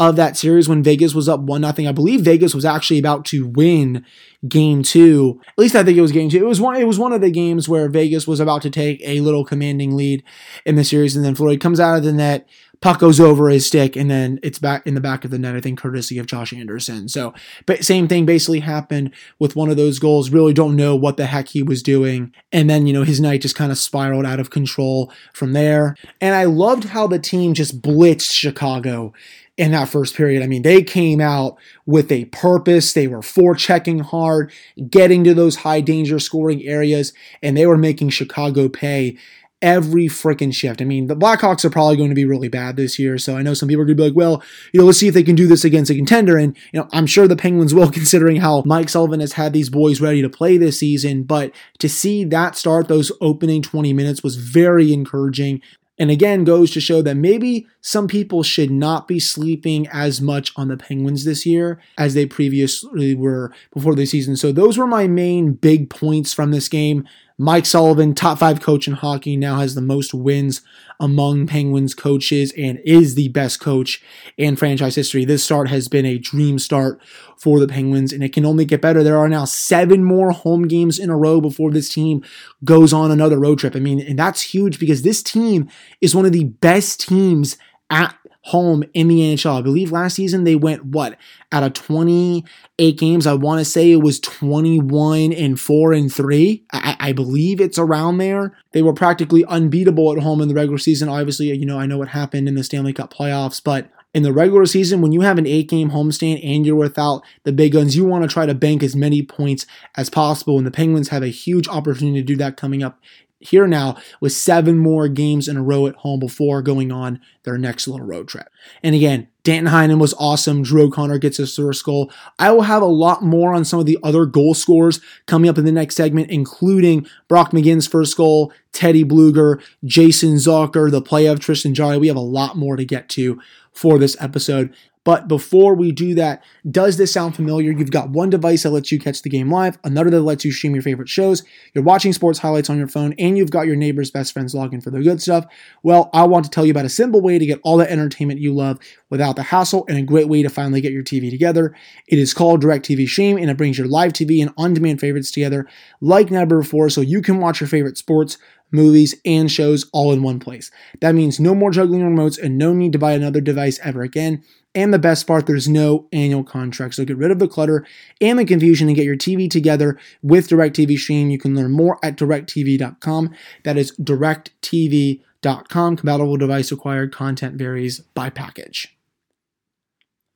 of 0.00 0.16
that 0.16 0.34
series 0.34 0.66
when 0.66 0.82
Vegas 0.82 1.14
was 1.14 1.28
up 1.28 1.40
one 1.40 1.60
nothing. 1.60 1.86
I 1.86 1.92
believe 1.92 2.22
Vegas 2.22 2.54
was 2.54 2.64
actually 2.64 2.98
about 2.98 3.26
to 3.26 3.46
win 3.46 4.02
game 4.48 4.82
two. 4.82 5.38
At 5.46 5.58
least 5.58 5.76
I 5.76 5.84
think 5.84 5.98
it 5.98 6.00
was 6.00 6.10
game 6.10 6.30
two. 6.30 6.38
It 6.38 6.48
was 6.48 6.58
one 6.58 6.76
it 6.76 6.86
was 6.86 6.98
one 6.98 7.12
of 7.12 7.20
the 7.20 7.30
games 7.30 7.68
where 7.68 7.86
Vegas 7.86 8.26
was 8.26 8.40
about 8.40 8.62
to 8.62 8.70
take 8.70 9.02
a 9.04 9.20
little 9.20 9.44
commanding 9.44 9.94
lead 9.94 10.24
in 10.64 10.76
the 10.76 10.84
series, 10.84 11.14
and 11.14 11.24
then 11.24 11.34
Floyd 11.34 11.60
comes 11.60 11.78
out 11.78 11.98
of 11.98 12.02
the 12.02 12.14
net, 12.14 12.48
puck 12.80 12.98
goes 12.98 13.20
over 13.20 13.50
his 13.50 13.66
stick, 13.66 13.94
and 13.94 14.10
then 14.10 14.40
it's 14.42 14.58
back 14.58 14.86
in 14.86 14.94
the 14.94 15.02
back 15.02 15.26
of 15.26 15.30
the 15.30 15.38
net, 15.38 15.54
I 15.54 15.60
think 15.60 15.78
courtesy 15.78 16.18
of 16.18 16.24
Josh 16.24 16.54
Anderson. 16.54 17.06
So 17.06 17.34
but 17.66 17.84
same 17.84 18.08
thing 18.08 18.24
basically 18.24 18.60
happened 18.60 19.12
with 19.38 19.54
one 19.54 19.68
of 19.68 19.76
those 19.76 19.98
goals. 19.98 20.30
Really 20.30 20.54
don't 20.54 20.76
know 20.76 20.96
what 20.96 21.18
the 21.18 21.26
heck 21.26 21.48
he 21.48 21.62
was 21.62 21.82
doing. 21.82 22.32
And 22.52 22.70
then, 22.70 22.86
you 22.86 22.94
know, 22.94 23.02
his 23.02 23.20
night 23.20 23.42
just 23.42 23.54
kind 23.54 23.70
of 23.70 23.76
spiraled 23.76 24.24
out 24.24 24.40
of 24.40 24.48
control 24.48 25.12
from 25.34 25.52
there. 25.52 25.94
And 26.22 26.34
I 26.34 26.44
loved 26.44 26.84
how 26.84 27.06
the 27.06 27.18
team 27.18 27.52
just 27.52 27.82
blitzed 27.82 28.32
Chicago 28.32 29.12
in 29.60 29.72
that 29.72 29.90
first 29.90 30.16
period. 30.16 30.42
I 30.42 30.46
mean, 30.46 30.62
they 30.62 30.82
came 30.82 31.20
out 31.20 31.58
with 31.84 32.10
a 32.10 32.24
purpose. 32.24 32.94
They 32.94 33.06
were 33.06 33.20
forechecking 33.20 34.00
hard, 34.00 34.50
getting 34.88 35.22
to 35.24 35.34
those 35.34 35.56
high 35.56 35.82
danger 35.82 36.18
scoring 36.18 36.62
areas, 36.66 37.12
and 37.42 37.58
they 37.58 37.66
were 37.66 37.76
making 37.76 38.08
Chicago 38.08 38.70
pay 38.70 39.18
every 39.60 40.06
freaking 40.06 40.54
shift. 40.54 40.80
I 40.80 40.86
mean, 40.86 41.08
the 41.08 41.14
Blackhawks 41.14 41.62
are 41.66 41.70
probably 41.70 41.98
going 41.98 42.08
to 42.08 42.14
be 42.14 42.24
really 42.24 42.48
bad 42.48 42.76
this 42.76 42.98
year. 42.98 43.18
So 43.18 43.36
I 43.36 43.42
know 43.42 43.52
some 43.52 43.68
people 43.68 43.82
are 43.82 43.84
going 43.84 43.98
to 43.98 44.02
be 44.02 44.08
like, 44.08 44.16
well, 44.16 44.42
you 44.72 44.80
know, 44.80 44.86
let's 44.86 44.96
see 44.96 45.08
if 45.08 45.12
they 45.12 45.22
can 45.22 45.34
do 45.34 45.46
this 45.46 45.62
against 45.62 45.90
a 45.90 45.94
contender. 45.94 46.38
And, 46.38 46.56
you 46.72 46.80
know, 46.80 46.88
I'm 46.92 47.04
sure 47.04 47.28
the 47.28 47.36
Penguins 47.36 47.74
will, 47.74 47.90
considering 47.92 48.36
how 48.36 48.62
Mike 48.64 48.88
Sullivan 48.88 49.20
has 49.20 49.34
had 49.34 49.52
these 49.52 49.68
boys 49.68 50.00
ready 50.00 50.22
to 50.22 50.30
play 50.30 50.56
this 50.56 50.78
season. 50.78 51.24
But 51.24 51.52
to 51.80 51.88
see 51.90 52.24
that 52.24 52.56
start, 52.56 52.88
those 52.88 53.12
opening 53.20 53.60
20 53.60 53.92
minutes 53.92 54.22
was 54.22 54.36
very 54.36 54.94
encouraging. 54.94 55.60
And 56.00 56.10
again, 56.10 56.44
goes 56.44 56.70
to 56.70 56.80
show 56.80 57.02
that 57.02 57.16
maybe 57.16 57.66
some 57.82 58.08
people 58.08 58.42
should 58.42 58.70
not 58.70 59.06
be 59.06 59.20
sleeping 59.20 59.86
as 59.92 60.18
much 60.18 60.50
on 60.56 60.68
the 60.68 60.78
Penguins 60.78 61.26
this 61.26 61.44
year 61.44 61.78
as 61.98 62.14
they 62.14 62.24
previously 62.24 63.14
were 63.14 63.52
before 63.74 63.94
the 63.94 64.06
season. 64.06 64.34
So 64.34 64.50
those 64.50 64.78
were 64.78 64.86
my 64.86 65.06
main 65.06 65.52
big 65.52 65.90
points 65.90 66.32
from 66.32 66.52
this 66.52 66.70
game. 66.70 67.06
Mike 67.40 67.64
Sullivan, 67.64 68.14
top 68.14 68.38
five 68.38 68.60
coach 68.60 68.86
in 68.86 68.92
hockey, 68.92 69.34
now 69.34 69.56
has 69.60 69.74
the 69.74 69.80
most 69.80 70.12
wins 70.12 70.60
among 71.00 71.46
Penguins 71.46 71.94
coaches 71.94 72.52
and 72.54 72.78
is 72.84 73.14
the 73.14 73.28
best 73.28 73.60
coach 73.60 74.02
in 74.36 74.56
franchise 74.56 74.94
history. 74.94 75.24
This 75.24 75.42
start 75.42 75.70
has 75.70 75.88
been 75.88 76.04
a 76.04 76.18
dream 76.18 76.58
start 76.58 77.00
for 77.38 77.58
the 77.58 77.66
Penguins, 77.66 78.12
and 78.12 78.22
it 78.22 78.34
can 78.34 78.44
only 78.44 78.66
get 78.66 78.82
better. 78.82 79.02
There 79.02 79.16
are 79.16 79.26
now 79.26 79.46
seven 79.46 80.04
more 80.04 80.32
home 80.32 80.68
games 80.68 80.98
in 80.98 81.08
a 81.08 81.16
row 81.16 81.40
before 81.40 81.70
this 81.70 81.88
team 81.88 82.22
goes 82.62 82.92
on 82.92 83.10
another 83.10 83.38
road 83.38 83.58
trip. 83.58 83.74
I 83.74 83.78
mean, 83.78 84.00
and 84.00 84.18
that's 84.18 84.42
huge 84.42 84.78
because 84.78 85.00
this 85.00 85.22
team 85.22 85.66
is 86.02 86.14
one 86.14 86.26
of 86.26 86.32
the 86.32 86.44
best 86.44 87.08
teams 87.08 87.56
at 87.88 88.14
home 88.42 88.82
in 88.94 89.08
the 89.08 89.20
NHL. 89.20 89.58
I 89.58 89.62
believe 89.62 89.92
last 89.92 90.14
season 90.14 90.44
they 90.44 90.56
went 90.56 90.84
what 90.84 91.16
out 91.52 91.62
of 91.62 91.74
28 91.74 92.98
games. 92.98 93.26
I 93.26 93.34
want 93.34 93.58
to 93.58 93.64
say 93.64 93.92
it 93.92 94.02
was 94.02 94.18
21 94.20 95.32
and 95.32 95.60
4 95.60 95.92
and 95.92 96.12
3. 96.12 96.64
I, 96.72 96.96
I, 96.98 97.12
believe 97.12 97.60
it's 97.60 97.78
around 97.78 98.18
there. 98.18 98.56
They 98.72 98.82
were 98.82 98.94
practically 98.94 99.44
unbeatable 99.44 100.12
at 100.12 100.22
home 100.22 100.40
in 100.40 100.48
the 100.48 100.54
regular 100.54 100.78
season. 100.78 101.08
Obviously, 101.08 101.52
you 101.52 101.66
know, 101.66 101.78
I 101.78 101.86
know 101.86 101.98
what 101.98 102.08
happened 102.08 102.48
in 102.48 102.54
the 102.54 102.64
Stanley 102.64 102.92
Cup 102.92 103.12
playoffs, 103.12 103.62
but 103.62 103.90
in 104.12 104.22
the 104.22 104.32
regular 104.32 104.66
season, 104.66 105.00
when 105.00 105.12
you 105.12 105.20
have 105.20 105.38
an 105.38 105.46
eight 105.46 105.68
game 105.68 105.90
homestand 105.90 106.44
and 106.44 106.66
you're 106.66 106.74
without 106.76 107.22
the 107.44 107.52
big 107.52 107.72
guns, 107.72 107.96
you 107.96 108.04
want 108.04 108.22
to 108.22 108.28
try 108.28 108.46
to 108.46 108.54
bank 108.54 108.82
as 108.82 108.96
many 108.96 109.22
points 109.22 109.66
as 109.96 110.10
possible. 110.10 110.56
And 110.56 110.66
the 110.66 110.72
Penguins 110.72 111.08
have 111.08 111.22
a 111.22 111.28
huge 111.28 111.68
opportunity 111.68 112.20
to 112.20 112.26
do 112.26 112.36
that 112.36 112.56
coming 112.56 112.82
up 112.82 112.98
here 113.40 113.66
now 113.66 113.96
with 114.20 114.32
seven 114.32 114.78
more 114.78 115.08
games 115.08 115.48
in 115.48 115.56
a 115.56 115.62
row 115.62 115.86
at 115.86 115.96
home 115.96 116.20
before 116.20 116.62
going 116.62 116.92
on 116.92 117.20
their 117.42 117.58
next 117.58 117.88
little 117.88 118.06
road 118.06 118.28
trip. 118.28 118.48
And 118.82 118.94
again, 118.94 119.28
Danton 119.42 119.72
Heinen 119.72 119.98
was 119.98 120.14
awesome. 120.18 120.62
Drew 120.62 120.82
O'Connor 120.84 121.18
gets 121.18 121.38
his 121.38 121.56
first 121.56 121.82
goal. 121.84 122.12
I 122.38 122.50
will 122.52 122.62
have 122.62 122.82
a 122.82 122.86
lot 122.86 123.22
more 123.22 123.54
on 123.54 123.64
some 123.64 123.80
of 123.80 123.86
the 123.86 123.98
other 124.02 124.26
goal 124.26 124.52
scorers 124.52 125.00
coming 125.26 125.48
up 125.48 125.56
in 125.56 125.64
the 125.64 125.72
next 125.72 125.96
segment, 125.96 126.30
including 126.30 127.06
Brock 127.26 127.52
McGinn's 127.52 127.86
first 127.86 128.16
goal, 128.16 128.52
Teddy 128.72 129.04
Blueger, 129.04 129.62
Jason 129.84 130.34
Zucker, 130.34 130.90
the 130.90 131.00
play 131.00 131.26
of 131.26 131.40
Tristan 131.40 131.74
Jarry. 131.74 131.96
We 131.96 132.08
have 132.08 132.16
a 132.16 132.20
lot 132.20 132.56
more 132.56 132.76
to 132.76 132.84
get 132.84 133.08
to 133.10 133.40
for 133.72 133.98
this 133.98 134.16
episode. 134.20 134.74
But 135.04 135.28
before 135.28 135.74
we 135.74 135.92
do 135.92 136.14
that, 136.16 136.44
does 136.70 136.98
this 136.98 137.12
sound 137.12 137.34
familiar? 137.34 137.72
You've 137.72 137.90
got 137.90 138.10
one 138.10 138.28
device 138.28 138.64
that 138.64 138.70
lets 138.70 138.92
you 138.92 138.98
catch 138.98 139.22
the 139.22 139.30
game 139.30 139.50
live, 139.50 139.78
another 139.82 140.10
that 140.10 140.20
lets 140.20 140.44
you 140.44 140.52
stream 140.52 140.74
your 140.74 140.82
favorite 140.82 141.08
shows, 141.08 141.42
you're 141.74 141.84
watching 141.84 142.12
sports 142.12 142.38
highlights 142.38 142.68
on 142.68 142.76
your 142.76 142.86
phone, 142.86 143.14
and 143.18 143.38
you've 143.38 143.50
got 143.50 143.66
your 143.66 143.76
neighbor's 143.76 144.10
best 144.10 144.32
friends 144.32 144.54
login 144.54 144.82
for 144.82 144.90
the 144.90 145.00
good 145.00 145.22
stuff. 145.22 145.46
Well, 145.82 146.10
I 146.12 146.24
want 146.24 146.44
to 146.44 146.50
tell 146.50 146.66
you 146.66 146.70
about 146.70 146.84
a 146.84 146.90
simple 146.90 147.22
way 147.22 147.38
to 147.38 147.46
get 147.46 147.60
all 147.64 147.78
the 147.78 147.90
entertainment 147.90 148.40
you 148.40 148.52
love 148.52 148.78
without 149.08 149.36
the 149.36 149.44
hassle 149.44 149.86
and 149.88 149.96
a 149.96 150.02
great 150.02 150.28
way 150.28 150.42
to 150.42 150.50
finally 150.50 150.82
get 150.82 150.92
your 150.92 151.02
TV 151.02 151.30
together. 151.30 151.74
It 152.06 152.18
is 152.18 152.34
called 152.34 152.62
DirecTV 152.62 153.08
Stream, 153.08 153.38
and 153.38 153.50
it 153.50 153.56
brings 153.56 153.78
your 153.78 153.88
live 153.88 154.12
TV 154.12 154.42
and 154.42 154.52
on 154.58 154.74
demand 154.74 155.00
favorites 155.00 155.30
together 155.30 155.66
like 156.02 156.30
never 156.30 156.58
before 156.58 156.90
so 156.90 157.00
you 157.00 157.22
can 157.22 157.40
watch 157.40 157.60
your 157.60 157.68
favorite 157.68 157.96
sports, 157.96 158.36
movies, 158.70 159.14
and 159.24 159.50
shows 159.50 159.88
all 159.92 160.12
in 160.12 160.22
one 160.22 160.40
place. 160.40 160.70
That 161.00 161.14
means 161.14 161.40
no 161.40 161.54
more 161.54 161.70
juggling 161.70 162.02
remotes 162.02 162.40
and 162.40 162.58
no 162.58 162.72
need 162.74 162.92
to 162.92 162.98
buy 162.98 163.12
another 163.12 163.40
device 163.40 163.78
ever 163.82 164.02
again. 164.02 164.44
And 164.74 164.94
the 164.94 165.00
best 165.00 165.26
part, 165.26 165.46
there's 165.46 165.68
no 165.68 166.06
annual 166.12 166.44
contract. 166.44 166.94
So 166.94 167.04
get 167.04 167.16
rid 167.16 167.32
of 167.32 167.40
the 167.40 167.48
clutter 167.48 167.84
and 168.20 168.38
the 168.38 168.44
confusion 168.44 168.88
and 168.88 168.96
get 168.96 169.04
your 169.04 169.16
TV 169.16 169.50
together 169.50 169.98
with 170.22 170.48
DirecTV 170.48 170.96
Stream. 170.96 171.30
You 171.30 171.38
can 171.38 171.56
learn 171.56 171.72
more 171.72 171.98
at 172.04 172.16
directv.com. 172.16 173.34
That 173.64 173.76
is 173.76 173.92
directv.com. 173.96 175.96
Compatible 175.96 176.36
device 176.36 176.70
required. 176.70 177.12
Content 177.12 177.56
varies 177.56 178.00
by 178.00 178.30
package. 178.30 178.96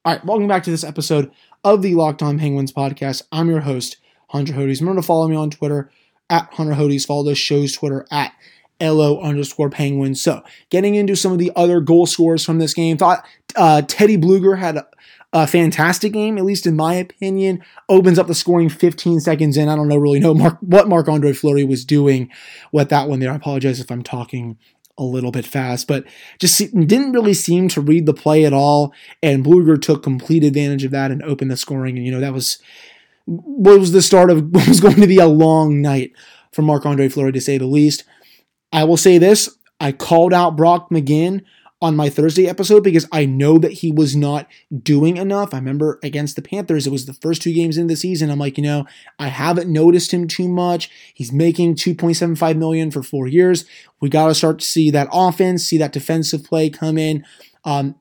All 0.05 0.15
right, 0.15 0.25
welcome 0.25 0.49
back 0.49 0.65
to 0.65 0.71
this 0.71 0.85
episode 0.85 1.31
of 1.63 1.83
the 1.83 1.95
Locked 1.95 2.23
On 2.23 2.39
Penguins 2.39 2.73
podcast. 2.73 3.23
I'm 3.31 3.49
your 3.49 3.61
host, 3.61 3.99
Hunter 4.31 4.53
Hodes. 4.53 4.81
Remember 4.81 5.01
to 5.01 5.07
follow 5.07 5.29
me 5.29 5.37
on 5.37 5.51
Twitter 5.51 5.91
at 6.29 6.53
Hunter 6.53 6.75
Hodes. 6.75 7.07
Follow 7.07 7.23
the 7.23 7.37
show's 7.37 7.73
Twitter 7.73 8.05
at 8.11 8.33
LO 8.81 9.21
underscore 9.21 9.71
Penguins. 9.71 10.23
So, 10.23 10.43
getting 10.71 10.95
into 10.95 11.17
some 11.17 11.33
of 11.33 11.39
the 11.39 11.53
other 11.57 11.81
goal 11.81 12.07
scorers 12.07 12.45
from 12.45 12.59
this 12.59 12.75
game, 12.75 12.97
thought 12.97 13.25
uh, 13.57 13.83
Teddy 13.83 14.17
Blueger 14.17 14.59
had 14.59 14.77
a, 14.77 14.87
a, 15.33 15.47
fantastic 15.47 16.13
game, 16.13 16.39
at 16.39 16.45
least 16.45 16.67
in 16.67 16.77
my 16.77 16.95
opinion. 16.95 17.63
Opens 17.89 18.19
up 18.19 18.27
the 18.27 18.35
scoring 18.35 18.69
15 18.69 19.21
seconds 19.21 19.57
in. 19.57 19.69
I 19.69 19.77
don't 19.77 19.89
know 19.89 19.97
really 19.97 20.21
know 20.21 20.35
Mark, 20.35 20.59
what 20.61 20.89
Marc 20.89 21.09
Andre 21.09 21.33
Fleury 21.33 21.65
was 21.65 21.85
doing 21.85 22.31
with 22.73 22.89
that 22.89 23.09
one 23.09 23.21
there. 23.21 23.33
I 23.33 23.37
apologize 23.37 23.81
if 23.81 23.91
I'm 23.91 24.03
talking 24.03 24.59
a 24.97 25.05
little 25.05 25.33
bit 25.33 25.45
fast, 25.45 25.89
but 25.89 26.05
just 26.39 26.59
didn't 26.59 27.13
really 27.13 27.35
seem 27.35 27.69
to 27.69 27.81
read 27.81 28.07
the 28.07 28.15
play 28.15 28.45
at 28.45 28.53
all. 28.53 28.93
And 29.23 29.45
Blueger 29.45 29.81
took 29.81 30.03
complete 30.03 30.45
advantage 30.45 30.85
of 30.85 30.93
that 30.93 31.11
and 31.11 31.23
opened 31.23 31.51
the 31.51 31.57
scoring. 31.57 31.97
And, 31.97 32.07
you 32.07 32.13
know, 32.13 32.21
that 32.21 32.33
was 32.33 32.59
what 33.27 33.81
was 33.81 33.93
the 33.93 34.03
start 34.03 34.31
of 34.31 34.43
what 34.51 34.69
was 34.69 34.81
going 34.81 35.01
to 35.01 35.07
be 35.07 35.19
a 35.19 35.27
long 35.27 35.83
night 35.83 36.13
for 36.53 36.63
Marc 36.63 36.87
Andre 36.87 37.09
Fleury, 37.09 37.33
to 37.33 37.41
say 37.41 37.59
the 37.59 37.67
least. 37.67 38.05
I 38.75 38.85
will 38.85 38.97
say 38.99 39.17
this 39.19 39.49
I 39.81 39.93
called 39.93 40.35
out 40.35 40.57
Brock 40.57 40.91
McGinn 40.91 41.43
on 41.81 41.95
my 41.95 42.09
Thursday 42.09 42.49
episode 42.49 42.83
because 42.83 43.07
I 43.13 43.25
know 43.25 43.59
that 43.59 43.73
he 43.73 43.93
was 43.93 44.17
not 44.17 44.49
doing 44.83 45.17
enough. 45.17 45.55
I 45.55 45.59
remember 45.59 46.01
against 46.03 46.35
the 46.35 46.43
Panthers, 46.43 46.87
it 46.87 46.91
was 46.91 47.07
the 47.07 47.13
first 47.13 47.43
two 47.43 47.53
games 47.53 47.77
in 47.79 47.87
the 47.87 47.97
season. 47.97 48.31
I'm 48.31 48.39
like, 48.39 48.57
you 48.57 48.65
know, 48.65 48.87
I 49.19 49.29
haven't 49.29 49.71
noticed 49.71 50.13
him 50.13 50.27
too 50.27 50.49
much. 50.49 50.91
He's 51.13 51.31
making 51.31 51.77
2.75 51.77 52.57
million 52.57 52.91
for 52.91 53.03
four 53.03 53.29
years. 53.29 53.65
We 54.01 54.09
got 54.09 54.29
to 54.29 54.35
start 54.35 54.59
to 54.61 54.67
see 54.67 54.91
that 54.91 55.09
offense, 55.13 55.65
see 55.65 55.79
that 55.79 55.93
defensive 55.93 56.43
play 56.43 56.71
come 56.71 56.99
in. 56.99 57.25
Um, 57.65 57.97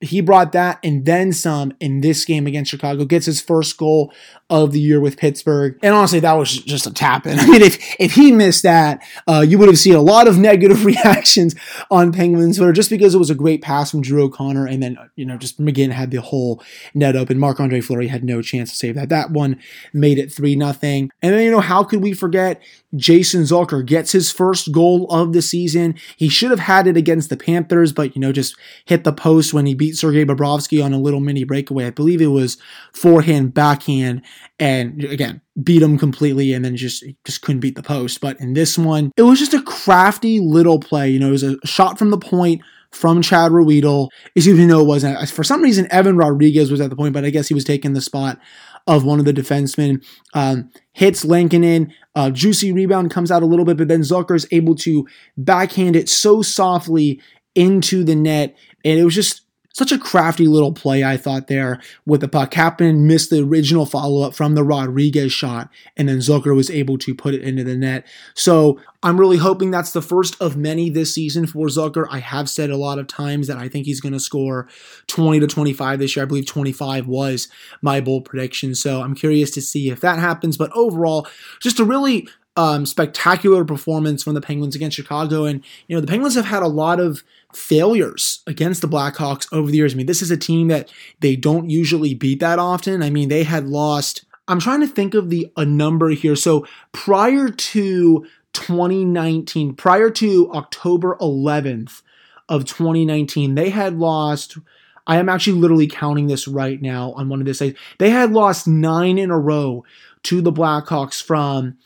he 0.00 0.20
brought 0.20 0.52
that 0.52 0.78
and 0.82 1.04
then 1.04 1.32
some 1.32 1.72
in 1.80 2.00
this 2.00 2.24
game 2.24 2.46
against 2.46 2.70
Chicago. 2.70 3.04
Gets 3.04 3.26
his 3.26 3.40
first 3.40 3.76
goal 3.76 4.12
of 4.50 4.72
the 4.72 4.80
year 4.80 5.00
with 5.00 5.16
Pittsburgh, 5.16 5.78
and 5.82 5.94
honestly, 5.94 6.20
that 6.20 6.32
was 6.32 6.58
just 6.62 6.86
a 6.86 6.92
tap 6.92 7.26
in. 7.26 7.38
I 7.38 7.46
mean, 7.46 7.62
if 7.62 7.78
if 7.98 8.12
he 8.12 8.32
missed 8.32 8.62
that, 8.62 9.02
uh, 9.26 9.44
you 9.46 9.58
would 9.58 9.68
have 9.68 9.78
seen 9.78 9.94
a 9.94 10.00
lot 10.00 10.28
of 10.28 10.38
negative 10.48 10.84
reactions 10.84 11.54
on 11.90 12.12
Penguins 12.12 12.56
Twitter 12.56 12.72
just 12.72 12.90
because 12.90 13.14
it 13.14 13.18
was 13.18 13.30
a 13.30 13.34
great 13.34 13.62
pass 13.62 13.90
from 13.90 14.02
Drew 14.02 14.24
O'Connor, 14.24 14.66
and 14.66 14.82
then 14.82 14.98
you 15.16 15.24
know 15.24 15.36
just 15.36 15.60
McGinn 15.60 15.90
had 15.90 16.10
the 16.10 16.20
whole 16.20 16.62
net 16.94 17.16
open. 17.16 17.38
Marc 17.38 17.60
Andre 17.60 17.80
Fleury 17.80 18.08
had 18.08 18.24
no 18.24 18.42
chance 18.42 18.70
to 18.70 18.76
save 18.76 18.94
that. 18.94 19.08
That 19.08 19.30
one 19.30 19.60
made 19.92 20.18
it 20.18 20.32
three 20.32 20.56
nothing, 20.56 21.10
and 21.22 21.34
then 21.34 21.42
you 21.42 21.50
know 21.50 21.60
how 21.60 21.84
could 21.84 22.02
we 22.02 22.12
forget 22.12 22.62
Jason 22.96 23.42
Zucker 23.42 23.84
gets 23.84 24.12
his 24.12 24.32
first 24.32 24.72
goal 24.72 25.06
of 25.10 25.32
the 25.32 25.42
season. 25.42 25.94
He 26.16 26.28
should 26.28 26.50
have 26.50 26.60
had 26.60 26.86
it 26.86 26.96
against 26.96 27.28
the 27.28 27.36
Panthers, 27.36 27.92
but 27.92 28.14
you 28.16 28.20
know 28.20 28.32
just 28.32 28.56
hit 28.84 29.04
the 29.04 29.12
post 29.12 29.52
when 29.52 29.66
he 29.68 29.74
beat 29.74 29.96
Sergei 29.96 30.24
Bobrovsky 30.24 30.84
on 30.84 30.92
a 30.92 30.98
little 30.98 31.20
mini 31.20 31.44
breakaway. 31.44 31.86
I 31.86 31.90
believe 31.90 32.20
it 32.20 32.26
was 32.26 32.58
forehand, 32.92 33.54
backhand, 33.54 34.22
and 34.58 35.04
again, 35.04 35.40
beat 35.62 35.82
him 35.82 35.98
completely 35.98 36.52
and 36.52 36.64
then 36.64 36.76
just 36.76 37.04
just 37.24 37.42
couldn't 37.42 37.60
beat 37.60 37.76
the 37.76 37.82
post. 37.82 38.20
But 38.20 38.40
in 38.40 38.54
this 38.54 38.76
one, 38.78 39.12
it 39.16 39.22
was 39.22 39.38
just 39.38 39.54
a 39.54 39.62
crafty 39.62 40.40
little 40.40 40.80
play. 40.80 41.10
You 41.10 41.18
know, 41.18 41.28
it 41.28 41.32
was 41.32 41.44
a 41.44 41.56
shot 41.64 41.98
from 41.98 42.10
the 42.10 42.18
point 42.18 42.62
from 42.90 43.22
Chad 43.22 43.52
Ruhwedel. 43.52 44.08
Excuse 44.34 44.58
me, 44.58 44.66
no, 44.66 44.80
it 44.80 44.86
wasn't. 44.86 45.28
For 45.28 45.44
some 45.44 45.62
reason, 45.62 45.86
Evan 45.90 46.16
Rodrigues 46.16 46.70
was 46.70 46.80
at 46.80 46.90
the 46.90 46.96
point, 46.96 47.12
but 47.12 47.24
I 47.24 47.30
guess 47.30 47.48
he 47.48 47.54
was 47.54 47.64
taking 47.64 47.92
the 47.92 48.00
spot 48.00 48.38
of 48.86 49.04
one 49.04 49.18
of 49.18 49.24
the 49.24 49.32
defensemen. 49.32 50.04
Um, 50.34 50.70
hits 50.92 51.24
Lankinen. 51.24 51.92
Uh, 52.14 52.30
juicy 52.30 52.72
rebound 52.72 53.10
comes 53.10 53.30
out 53.30 53.42
a 53.42 53.46
little 53.46 53.64
bit, 53.64 53.76
but 53.76 53.88
then 53.88 54.00
Zucker 54.00 54.34
is 54.34 54.48
able 54.50 54.74
to 54.76 55.06
backhand 55.36 55.94
it 55.94 56.08
so 56.08 56.42
softly 56.42 57.20
into 57.54 58.02
the 58.02 58.14
net. 58.14 58.56
And 58.84 58.98
it 58.98 59.04
was 59.04 59.14
just 59.14 59.42
such 59.78 59.92
a 59.92 59.98
crafty 59.98 60.48
little 60.48 60.72
play, 60.72 61.04
I 61.04 61.16
thought, 61.16 61.46
there 61.46 61.80
with 62.04 62.20
the 62.20 62.26
puck. 62.26 62.50
Kapanen 62.50 63.02
missed 63.02 63.30
the 63.30 63.44
original 63.44 63.86
follow 63.86 64.26
up 64.26 64.34
from 64.34 64.56
the 64.56 64.64
Rodrigues 64.64 65.32
shot, 65.32 65.70
and 65.96 66.08
then 66.08 66.18
Zucker 66.18 66.54
was 66.56 66.68
able 66.68 66.98
to 66.98 67.14
put 67.14 67.32
it 67.32 67.42
into 67.42 67.62
the 67.62 67.76
net. 67.76 68.04
So 68.34 68.80
I'm 69.04 69.20
really 69.20 69.36
hoping 69.36 69.70
that's 69.70 69.92
the 69.92 70.02
first 70.02 70.34
of 70.42 70.56
many 70.56 70.90
this 70.90 71.14
season 71.14 71.46
for 71.46 71.68
Zucker. 71.68 72.08
I 72.10 72.18
have 72.18 72.50
said 72.50 72.70
a 72.70 72.76
lot 72.76 72.98
of 72.98 73.06
times 73.06 73.46
that 73.46 73.56
I 73.56 73.68
think 73.68 73.86
he's 73.86 74.00
going 74.00 74.14
to 74.14 74.20
score 74.20 74.68
20 75.06 75.38
to 75.38 75.46
25 75.46 76.00
this 76.00 76.16
year. 76.16 76.24
I 76.24 76.26
believe 76.26 76.46
25 76.46 77.06
was 77.06 77.46
my 77.80 78.00
bold 78.00 78.24
prediction. 78.24 78.74
So 78.74 79.00
I'm 79.00 79.14
curious 79.14 79.52
to 79.52 79.62
see 79.62 79.90
if 79.90 80.00
that 80.00 80.18
happens. 80.18 80.56
But 80.56 80.72
overall, 80.74 81.28
just 81.60 81.78
a 81.78 81.84
really 81.84 82.28
um, 82.58 82.84
spectacular 82.84 83.64
performance 83.64 84.24
from 84.24 84.34
the 84.34 84.40
Penguins 84.40 84.74
against 84.74 84.96
Chicago. 84.96 85.44
And, 85.44 85.64
you 85.86 85.94
know, 85.94 86.00
the 86.00 86.08
Penguins 86.08 86.34
have 86.34 86.46
had 86.46 86.64
a 86.64 86.68
lot 86.68 86.98
of 86.98 87.22
failures 87.52 88.42
against 88.48 88.82
the 88.82 88.88
Blackhawks 88.88 89.46
over 89.52 89.70
the 89.70 89.76
years. 89.76 89.94
I 89.94 89.96
mean, 89.96 90.06
this 90.06 90.22
is 90.22 90.32
a 90.32 90.36
team 90.36 90.66
that 90.66 90.92
they 91.20 91.36
don't 91.36 91.70
usually 91.70 92.14
beat 92.14 92.40
that 92.40 92.58
often. 92.58 93.00
I 93.00 93.10
mean, 93.10 93.28
they 93.28 93.44
had 93.44 93.68
lost, 93.68 94.24
I'm 94.48 94.58
trying 94.58 94.80
to 94.80 94.88
think 94.88 95.14
of 95.14 95.30
the 95.30 95.52
a 95.56 95.64
number 95.64 96.10
here. 96.10 96.34
So 96.34 96.66
prior 96.90 97.48
to 97.48 98.26
2019, 98.54 99.74
prior 99.74 100.10
to 100.10 100.50
October 100.52 101.16
11th 101.20 102.02
of 102.48 102.64
2019, 102.64 103.54
they 103.54 103.70
had 103.70 103.98
lost. 103.98 104.58
I 105.06 105.18
am 105.18 105.28
actually 105.28 105.60
literally 105.60 105.86
counting 105.86 106.26
this 106.26 106.48
right 106.48 106.82
now 106.82 107.12
on 107.12 107.28
one 107.28 107.40
of 107.40 107.46
the 107.46 107.54
sites. 107.54 107.78
They 107.98 108.10
had 108.10 108.32
lost 108.32 108.66
nine 108.66 109.16
in 109.16 109.30
a 109.30 109.38
row 109.38 109.84
to 110.24 110.42
the 110.42 110.52
Blackhawks 110.52 111.22
from 111.22 111.78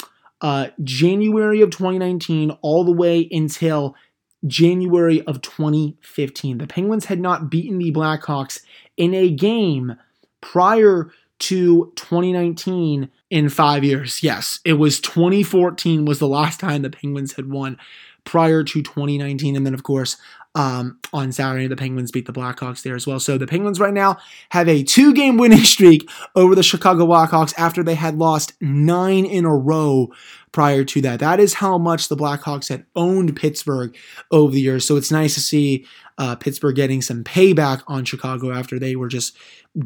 uh, 0.42 0.68
January 0.82 1.62
of 1.62 1.70
2019 1.70 2.50
all 2.61 2.84
the 2.84 2.92
way 2.92 3.28
until 3.30 3.94
January 4.46 5.22
of 5.22 5.40
2015. 5.40 6.58
The 6.58 6.66
Penguins 6.66 7.06
had 7.06 7.20
not 7.20 7.49
beaten 7.49 7.78
the 7.78 7.92
Blackhawks 7.92 8.61
in 8.96 9.14
a 9.14 9.30
game 9.30 9.96
prior 10.40 11.12
to 11.38 11.92
2019 11.96 13.08
in 13.30 13.49
five 13.49 13.84
years. 13.84 14.22
Yes, 14.22 14.58
it 14.64 14.75
was 14.75 15.00
2014 15.00 16.04
was 16.04 16.18
the 16.18 16.28
last 16.28 16.61
time 16.61 16.82
the 16.82 16.90
Penguins 16.90 17.34
had 17.34 17.50
won 17.50 17.78
prior 18.24 18.62
to 18.62 18.82
2019. 18.82 19.56
And 19.56 19.66
then, 19.66 19.74
of 19.74 19.82
course, 19.82 20.16
um, 20.54 20.98
on 21.12 21.32
Saturday, 21.32 21.66
the 21.66 21.76
Penguins 21.76 22.10
beat 22.10 22.26
the 22.26 22.32
Blackhawks 22.32 22.82
there 22.82 22.94
as 22.94 23.06
well. 23.06 23.18
So 23.18 23.38
the 23.38 23.46
Penguins 23.46 23.80
right 23.80 23.94
now 23.94 24.18
have 24.50 24.68
a 24.68 24.82
two 24.82 25.14
game 25.14 25.38
winning 25.38 25.64
streak 25.64 26.08
over 26.36 26.54
the 26.54 26.62
Chicago 26.62 27.06
Blackhawks 27.06 27.54
after 27.56 27.82
they 27.82 27.94
had 27.94 28.18
lost 28.18 28.52
nine 28.60 29.24
in 29.24 29.44
a 29.44 29.56
row 29.56 30.12
prior 30.52 30.84
to 30.84 31.00
that. 31.00 31.20
That 31.20 31.40
is 31.40 31.54
how 31.54 31.78
much 31.78 32.08
the 32.08 32.16
Blackhawks 32.16 32.68
had 32.68 32.84
owned 32.94 33.34
Pittsburgh 33.34 33.96
over 34.30 34.52
the 34.52 34.60
years. 34.60 34.86
So 34.86 34.96
it's 34.96 35.10
nice 35.10 35.34
to 35.34 35.40
see 35.40 35.86
uh, 36.18 36.36
Pittsburgh 36.36 36.76
getting 36.76 37.00
some 37.00 37.24
payback 37.24 37.82
on 37.86 38.04
Chicago 38.04 38.52
after 38.52 38.78
they 38.78 38.94
were 38.94 39.08
just 39.08 39.34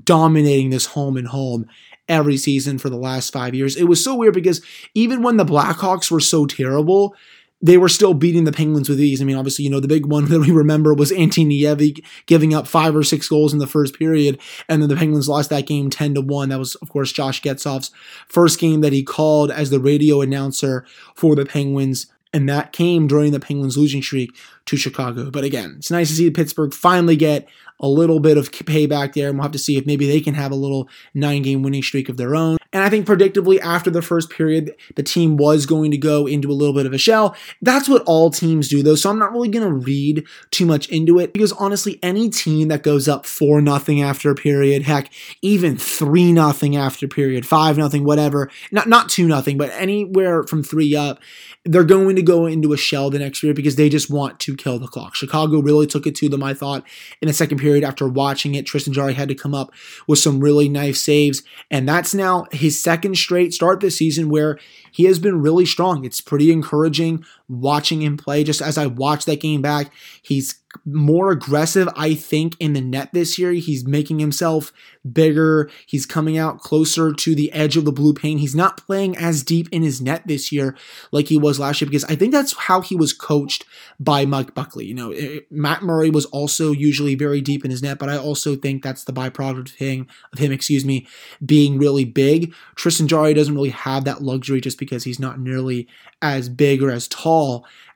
dominating 0.05 0.71
this 0.71 0.87
home 0.87 1.17
and 1.17 1.29
home 1.29 1.67
every 2.09 2.37
season 2.37 2.79
for 2.79 2.91
the 2.91 2.97
last 2.97 3.33
five 3.33 3.55
years. 3.55 3.77
It 3.77 3.85
was 3.85 4.03
so 4.03 4.17
weird 4.17 4.35
because 4.35 4.61
even 4.95 5.23
when 5.23 5.37
the 5.37 5.45
Blackhawks 5.45 6.11
were 6.11 6.21
so 6.21 6.47
terrible, 6.47 7.15
they 7.63 7.79
were 7.79 7.89
still 7.89 8.15
beating 8.15 8.45
the 8.45 8.53
Penguins 8.53 8.89
with 8.89 9.01
ease. 9.01 9.21
I 9.21 9.25
mean, 9.25 9.37
obviously, 9.37 9.65
you 9.65 9.71
know, 9.71 9.81
the 9.81 9.89
big 9.89 10.07
one 10.07 10.25
that 10.29 10.41
we 10.41 10.51
remember 10.51 10.95
was 10.95 11.11
Antti 11.11 11.47
Niemi 11.47 12.05
giving 12.27 12.55
up 12.55 12.67
five 12.67 12.95
or 12.95 13.03
six 13.03 13.29
goals 13.29 13.53
in 13.53 13.59
the 13.59 13.67
first 13.67 13.99
period, 13.99 14.39
and 14.69 14.83
then 14.83 14.89
the 14.89 14.97
Penguins 14.97 15.29
lost 15.29 15.51
that 15.51 15.67
game 15.67 15.91
10 15.91 16.15
to 16.15 16.21
1. 16.21 16.49
That 16.51 16.59
was, 16.59 16.75
of 16.77 16.89
course, 16.89 17.13
Josh 17.13 17.43
Getzoff's 17.43 17.91
first 18.29 18.59
game 18.59 18.81
that 18.83 18.93
he 18.93 19.03
called 19.03 19.51
as 19.51 19.71
the 19.71 19.81
radio 19.81 20.21
announcer 20.21 20.87
for 21.15 21.35
the 21.35 21.47
Penguins. 21.47 22.07
And 22.33 22.49
that 22.49 22.73
came 22.73 23.07
during 23.07 23.33
the 23.33 23.41
Penguins 23.41 23.79
losing 23.79 24.03
streak 24.03 24.37
to 24.67 24.77
Chicago. 24.77 25.31
But 25.31 25.45
again, 25.45 25.77
it's 25.79 25.91
nice 25.91 26.09
to 26.09 26.15
see 26.15 26.31
Pittsburgh 26.31 26.75
finally 26.75 27.17
get 27.17 27.49
a 27.81 27.89
little 27.89 28.21
bit 28.21 28.39
of 28.39 28.51
payback 28.51 29.13
there. 29.13 29.29
And 29.29 29.39
we'll 29.39 29.45
have 29.45 29.53
to 29.53 29.59
see 29.59 29.77
if 29.77 29.87
maybe 29.87 30.07
they 30.07 30.21
can 30.21 30.35
have 30.35 30.51
a 30.51 30.57
little 30.57 30.89
nine 31.15 31.43
game 31.43 31.63
winning 31.63 31.83
streak 31.83 32.09
of 32.09 32.17
their 32.17 32.35
own. 32.35 32.57
And 32.73 32.83
I 32.83 32.91
think 32.91 33.07
predictably 33.07 33.59
after 33.61 33.91
the 33.91 34.03
first 34.03 34.29
period, 34.29 34.75
the 34.97 35.03
team 35.03 35.37
was 35.37 35.67
going 35.67 35.91
to 35.93 35.99
go 35.99 36.27
into 36.27 36.51
a 36.51 36.53
little 36.53 36.75
bit 36.75 36.87
of 36.87 36.93
a 36.93 36.99
shell. 36.99 37.37
That's 37.63 37.89
what 37.89 38.03
all 38.03 38.31
teams 38.31 38.69
do 38.69 38.83
though. 38.83 38.97
So 38.97 39.09
I'm 39.09 39.19
not 39.19 39.33
really 39.33 39.49
going 39.49 39.67
to 39.67 39.73
read 39.73 40.27
too 40.51 40.67
much 40.67 40.89
into 40.89 41.19
it 41.19 41.33
because 41.33 41.53
honestly, 41.53 41.99
any 42.03 42.29
team 42.29 42.69
that 42.69 42.83
goes 42.83 43.09
up 43.09 43.25
4 43.25 43.61
nothing 43.61 44.03
after 44.03 44.31
a 44.31 44.35
period, 44.35 44.83
heck, 44.83 45.11
even 45.43 45.77
3 45.77 46.33
nothing 46.33 46.77
after 46.77 47.07
period, 47.07 47.47
5 47.47 47.79
nothing, 47.79 48.05
whatever, 48.05 48.51
not, 48.73 48.89
not 48.89 49.09
2 49.09 49.27
nothing, 49.27 49.57
but 49.57 49.71
anywhere 49.73 50.43
from 50.45 50.63
3 50.63 50.97
up, 50.97 51.21
they're 51.65 51.85
going 51.85 52.17
to 52.17 52.23
go 52.23 52.47
into 52.47 52.73
a 52.73 52.77
shell 52.77 53.11
the 53.11 53.19
next 53.19 53.41
period 53.41 53.57
because 53.57 53.77
they 53.77 53.89
just 53.89 54.11
want 54.11 54.41
to 54.41 54.56
kill 54.57 54.79
the 54.79 54.87
clock. 54.87 55.15
Chicago 55.15 55.61
really 55.61 55.87
took 55.87 56.07
it 56.07 56.15
to 56.17 56.29
them, 56.29 56.43
I 56.43 56.55
thought, 56.55 56.85
in 57.21 57.29
the 57.29 57.35
second 57.35 57.59
period 57.59 57.85
after 57.85 58.09
watching 58.09 58.55
it. 58.55 58.67
Tristan 58.67 58.93
Jarry 58.93 59.15
had 59.15 59.29
to 59.29 59.35
come 59.35 59.55
up 59.55 59.73
with 60.07 60.19
some 60.19 60.41
really 60.41 60.69
nice 60.69 61.03
saves. 61.03 61.43
And 61.71 61.89
that's 61.89 62.15
now 62.15 62.47
his 62.53 62.81
second 62.81 63.17
straight 63.17 63.55
start 63.55 63.81
this 63.81 63.97
season 63.97 64.29
where 64.29 64.59
he 64.91 65.05
has 65.05 65.19
been 65.19 65.43
really 65.43 65.67
strong. 65.67 66.05
It's 66.05 66.21
pretty 66.21 66.51
encouraging 66.51 67.25
watching 67.49 68.03
him 68.03 68.17
play. 68.17 68.45
Just 68.45 68.63
as 68.63 68.79
I 68.79 68.87
watch 68.87 69.25
that 69.25 69.41
game 69.41 69.63
back, 69.63 69.93
he's 70.23 70.61
more 70.85 71.31
aggressive, 71.31 71.89
I 71.97 72.15
think, 72.15 72.55
in 72.61 72.73
the 72.73 72.81
net 72.81 73.11
this 73.13 73.39
year. 73.39 73.53
He's 73.53 73.87
making 73.87 74.19
himself 74.19 74.73
bigger. 75.11 75.71
He's 75.87 76.07
coming 76.07 76.37
out 76.37 76.59
closer 76.59 77.13
to 77.13 77.35
the 77.35 77.53
edge 77.53 77.77
of 77.77 77.85
the 77.85 77.93
blue 77.93 78.13
paint. 78.13 78.41
He's 78.41 78.55
not 78.55 78.77
playing 78.77 79.17
as 79.17 79.43
deep 79.43 79.69
in 79.71 79.83
his 79.83 80.01
net 80.01 80.27
this 80.27 80.51
year 80.53 80.77
like 81.13 81.29
he 81.29 81.39
was 81.39 81.59
last 81.59 81.81
year 81.81 81.89
because 81.89 82.05
I 82.05 82.17
think 82.17 82.33
that's 82.33 82.57
how 82.57 82.81
he 82.81 82.97
was 82.97 83.13
coached 83.13 83.65
by 83.99 84.27
Mike 84.27 84.55
Buckley. 84.55 84.87
You 84.87 84.95
know, 84.95 85.11
it, 85.13 85.51
Matt 85.51 85.83
Murray 85.83 86.11
was 86.11 86.27
also 86.27 86.73
usually 86.73 87.15
very 87.15 87.41
deep 87.41 87.65
in 87.65 87.71
his 87.71 87.83
net, 87.83 87.99
but 87.99 88.09
I 88.09 88.19
also 88.19 88.57
think 88.57 88.83
that's 88.83 89.05
the 89.05 89.13
byproduct 89.13 89.71
of 89.71 89.75
him, 89.77 90.07
of 90.33 90.39
him, 90.39 90.53
excuse 90.53 90.85
me, 90.85 91.07
being 91.45 91.79
really 91.79 92.05
big. 92.05 92.53
Tristan 92.75 93.09
Jarry 93.09 93.35
doesn't 93.35 93.55
really 93.55 93.71
have 93.71 94.05
that 94.05 94.23
luxury 94.23 94.61
just 94.61 94.79
because 94.79 95.05
he's 95.05 95.21
not 95.21 95.39
nearly 95.39 95.89
as 96.23 96.49
big 96.49 96.83
or 96.83 96.91
as 96.91 97.09
tall 97.09 97.36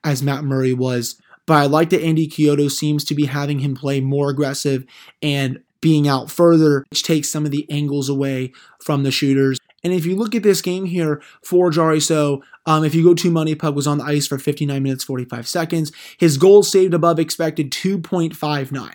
as 0.04 0.22
Matt 0.22 0.44
Murray 0.44 0.72
was 0.72 1.20
but 1.50 1.56
I 1.56 1.66
like 1.66 1.90
that 1.90 2.04
Andy 2.04 2.28
Chiodo 2.28 2.70
seems 2.70 3.02
to 3.06 3.12
be 3.12 3.26
having 3.26 3.58
him 3.58 3.74
play 3.74 4.00
more 4.00 4.30
aggressive 4.30 4.84
and 5.20 5.58
being 5.80 6.06
out 6.06 6.30
further, 6.30 6.84
which 6.90 7.02
takes 7.02 7.28
some 7.28 7.44
of 7.44 7.50
the 7.50 7.68
angles 7.68 8.08
away 8.08 8.52
from 8.80 9.02
the 9.02 9.10
shooters. 9.10 9.58
And 9.82 9.92
if 9.92 10.06
you 10.06 10.14
look 10.14 10.36
at 10.36 10.44
this 10.44 10.62
game 10.62 10.84
here 10.84 11.20
for 11.42 11.72
Jarry 11.72 12.00
So, 12.00 12.44
um, 12.66 12.84
if 12.84 12.94
you 12.94 13.02
go 13.02 13.14
to 13.14 13.30
Money 13.32 13.56
Puck 13.56 13.74
was 13.74 13.88
on 13.88 13.98
the 13.98 14.04
ice 14.04 14.28
for 14.28 14.38
59 14.38 14.80
minutes 14.80 15.02
45 15.02 15.48
seconds. 15.48 15.90
His 16.18 16.36
goals 16.36 16.70
saved 16.70 16.94
above 16.94 17.18
expected 17.18 17.72
2.59. 17.72 18.92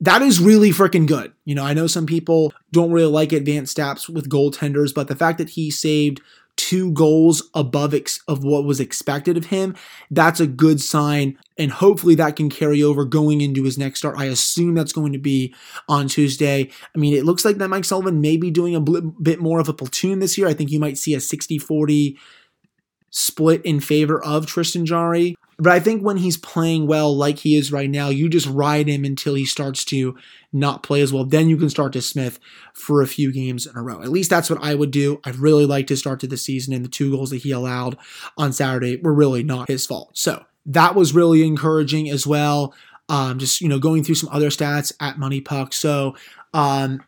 That 0.00 0.22
is 0.22 0.38
really 0.38 0.70
freaking 0.70 1.08
good. 1.08 1.32
You 1.44 1.56
know, 1.56 1.64
I 1.64 1.74
know 1.74 1.88
some 1.88 2.06
people 2.06 2.54
don't 2.70 2.92
really 2.92 3.10
like 3.10 3.32
advanced 3.32 3.76
stats 3.76 4.08
with 4.08 4.28
goaltenders, 4.28 4.94
but 4.94 5.08
the 5.08 5.16
fact 5.16 5.38
that 5.38 5.50
he 5.50 5.68
saved 5.72 6.20
two 6.58 6.90
goals 6.92 7.48
above 7.54 7.94
ex- 7.94 8.20
of 8.28 8.44
what 8.44 8.64
was 8.64 8.80
expected 8.80 9.36
of 9.38 9.46
him, 9.46 9.76
that's 10.10 10.40
a 10.40 10.46
good 10.46 10.80
sign. 10.80 11.38
And 11.56 11.70
hopefully 11.70 12.16
that 12.16 12.36
can 12.36 12.50
carry 12.50 12.82
over 12.82 13.04
going 13.04 13.40
into 13.40 13.62
his 13.62 13.78
next 13.78 14.00
start. 14.00 14.18
I 14.18 14.26
assume 14.26 14.74
that's 14.74 14.92
going 14.92 15.12
to 15.12 15.18
be 15.18 15.54
on 15.88 16.08
Tuesday. 16.08 16.68
I 16.94 16.98
mean, 16.98 17.14
it 17.14 17.24
looks 17.24 17.44
like 17.44 17.58
that 17.58 17.68
Mike 17.68 17.84
Sullivan 17.84 18.20
may 18.20 18.36
be 18.36 18.50
doing 18.50 18.74
a 18.74 18.80
bl- 18.80 19.08
bit 19.22 19.40
more 19.40 19.60
of 19.60 19.68
a 19.68 19.72
platoon 19.72 20.18
this 20.18 20.36
year. 20.36 20.48
I 20.48 20.52
think 20.52 20.70
you 20.70 20.80
might 20.80 20.98
see 20.98 21.14
a 21.14 21.20
60 21.20 21.58
40 21.58 22.18
split 23.10 23.64
in 23.64 23.80
favor 23.80 24.22
of 24.22 24.46
Tristan 24.46 24.84
Jarry. 24.84 25.36
But 25.60 25.72
I 25.72 25.80
think 25.80 26.02
when 26.02 26.18
he's 26.18 26.36
playing 26.36 26.86
well 26.86 27.14
like 27.14 27.38
he 27.38 27.56
is 27.56 27.72
right 27.72 27.90
now, 27.90 28.10
you 28.10 28.28
just 28.28 28.46
ride 28.46 28.88
him 28.88 29.04
until 29.04 29.34
he 29.34 29.44
starts 29.44 29.84
to 29.86 30.16
not 30.52 30.84
play 30.84 31.00
as 31.00 31.12
well. 31.12 31.24
Then 31.24 31.48
you 31.48 31.56
can 31.56 31.68
start 31.68 31.92
to 31.94 32.02
Smith 32.02 32.38
for 32.74 33.02
a 33.02 33.08
few 33.08 33.32
games 33.32 33.66
in 33.66 33.76
a 33.76 33.82
row. 33.82 34.00
At 34.00 34.10
least 34.10 34.30
that's 34.30 34.48
what 34.48 34.62
I 34.62 34.76
would 34.76 34.92
do. 34.92 35.20
I'd 35.24 35.36
really 35.36 35.66
like 35.66 35.88
to 35.88 35.96
start 35.96 36.20
to 36.20 36.28
the 36.28 36.36
season, 36.36 36.72
and 36.72 36.84
the 36.84 36.88
two 36.88 37.10
goals 37.10 37.30
that 37.30 37.38
he 37.38 37.50
allowed 37.50 37.98
on 38.36 38.52
Saturday 38.52 38.98
were 39.02 39.12
really 39.12 39.42
not 39.42 39.68
his 39.68 39.84
fault. 39.84 40.16
So 40.16 40.44
that 40.66 40.94
was 40.94 41.12
really 41.12 41.44
encouraging 41.44 42.08
as 42.08 42.24
well. 42.24 42.72
Um, 43.08 43.38
just 43.38 43.60
you 43.60 43.68
know, 43.68 43.80
going 43.80 44.04
through 44.04 44.14
some 44.14 44.30
other 44.30 44.50
stats 44.50 44.92
at 45.00 45.18
Money 45.18 45.40
Puck. 45.40 45.72
So 45.72 46.14
um, 46.54 47.02